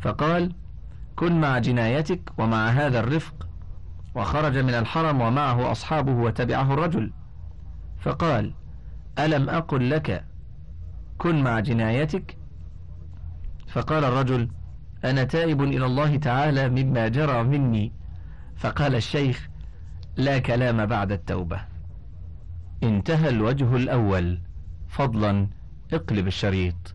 فقال 0.00 0.52
كن 1.16 1.40
مع 1.40 1.58
جنايتك 1.58 2.20
ومع 2.38 2.68
هذا 2.68 3.00
الرفق 3.00 3.48
وخرج 4.14 4.58
من 4.58 4.74
الحرم 4.74 5.20
ومعه 5.20 5.72
أصحابه 5.72 6.12
وتبعه 6.12 6.74
الرجل. 6.74 7.12
فقال 8.00 8.54
ألم 9.18 9.50
أقل 9.50 9.90
لك 9.90 10.24
كن 11.18 11.42
مع 11.42 11.60
جنايتك؟ 11.60 12.36
فقال 13.68 14.04
الرجل 14.04 14.48
أنا 15.04 15.24
تائب 15.24 15.62
إلى 15.62 15.86
الله 15.86 16.16
تعالى 16.16 16.68
مما 16.68 17.08
جرى 17.08 17.42
مني. 17.42 17.92
فقال 18.56 18.94
الشيخ 18.94 19.48
لا 20.16 20.38
كلام 20.38 20.86
بعد 20.86 21.12
التوبة. 21.12 21.71
انتهى 22.82 23.28
الوجه 23.28 23.76
الأول. 23.76 24.38
فضلا 24.88 25.48
اقلب 25.92 26.26
الشريط. 26.26 26.94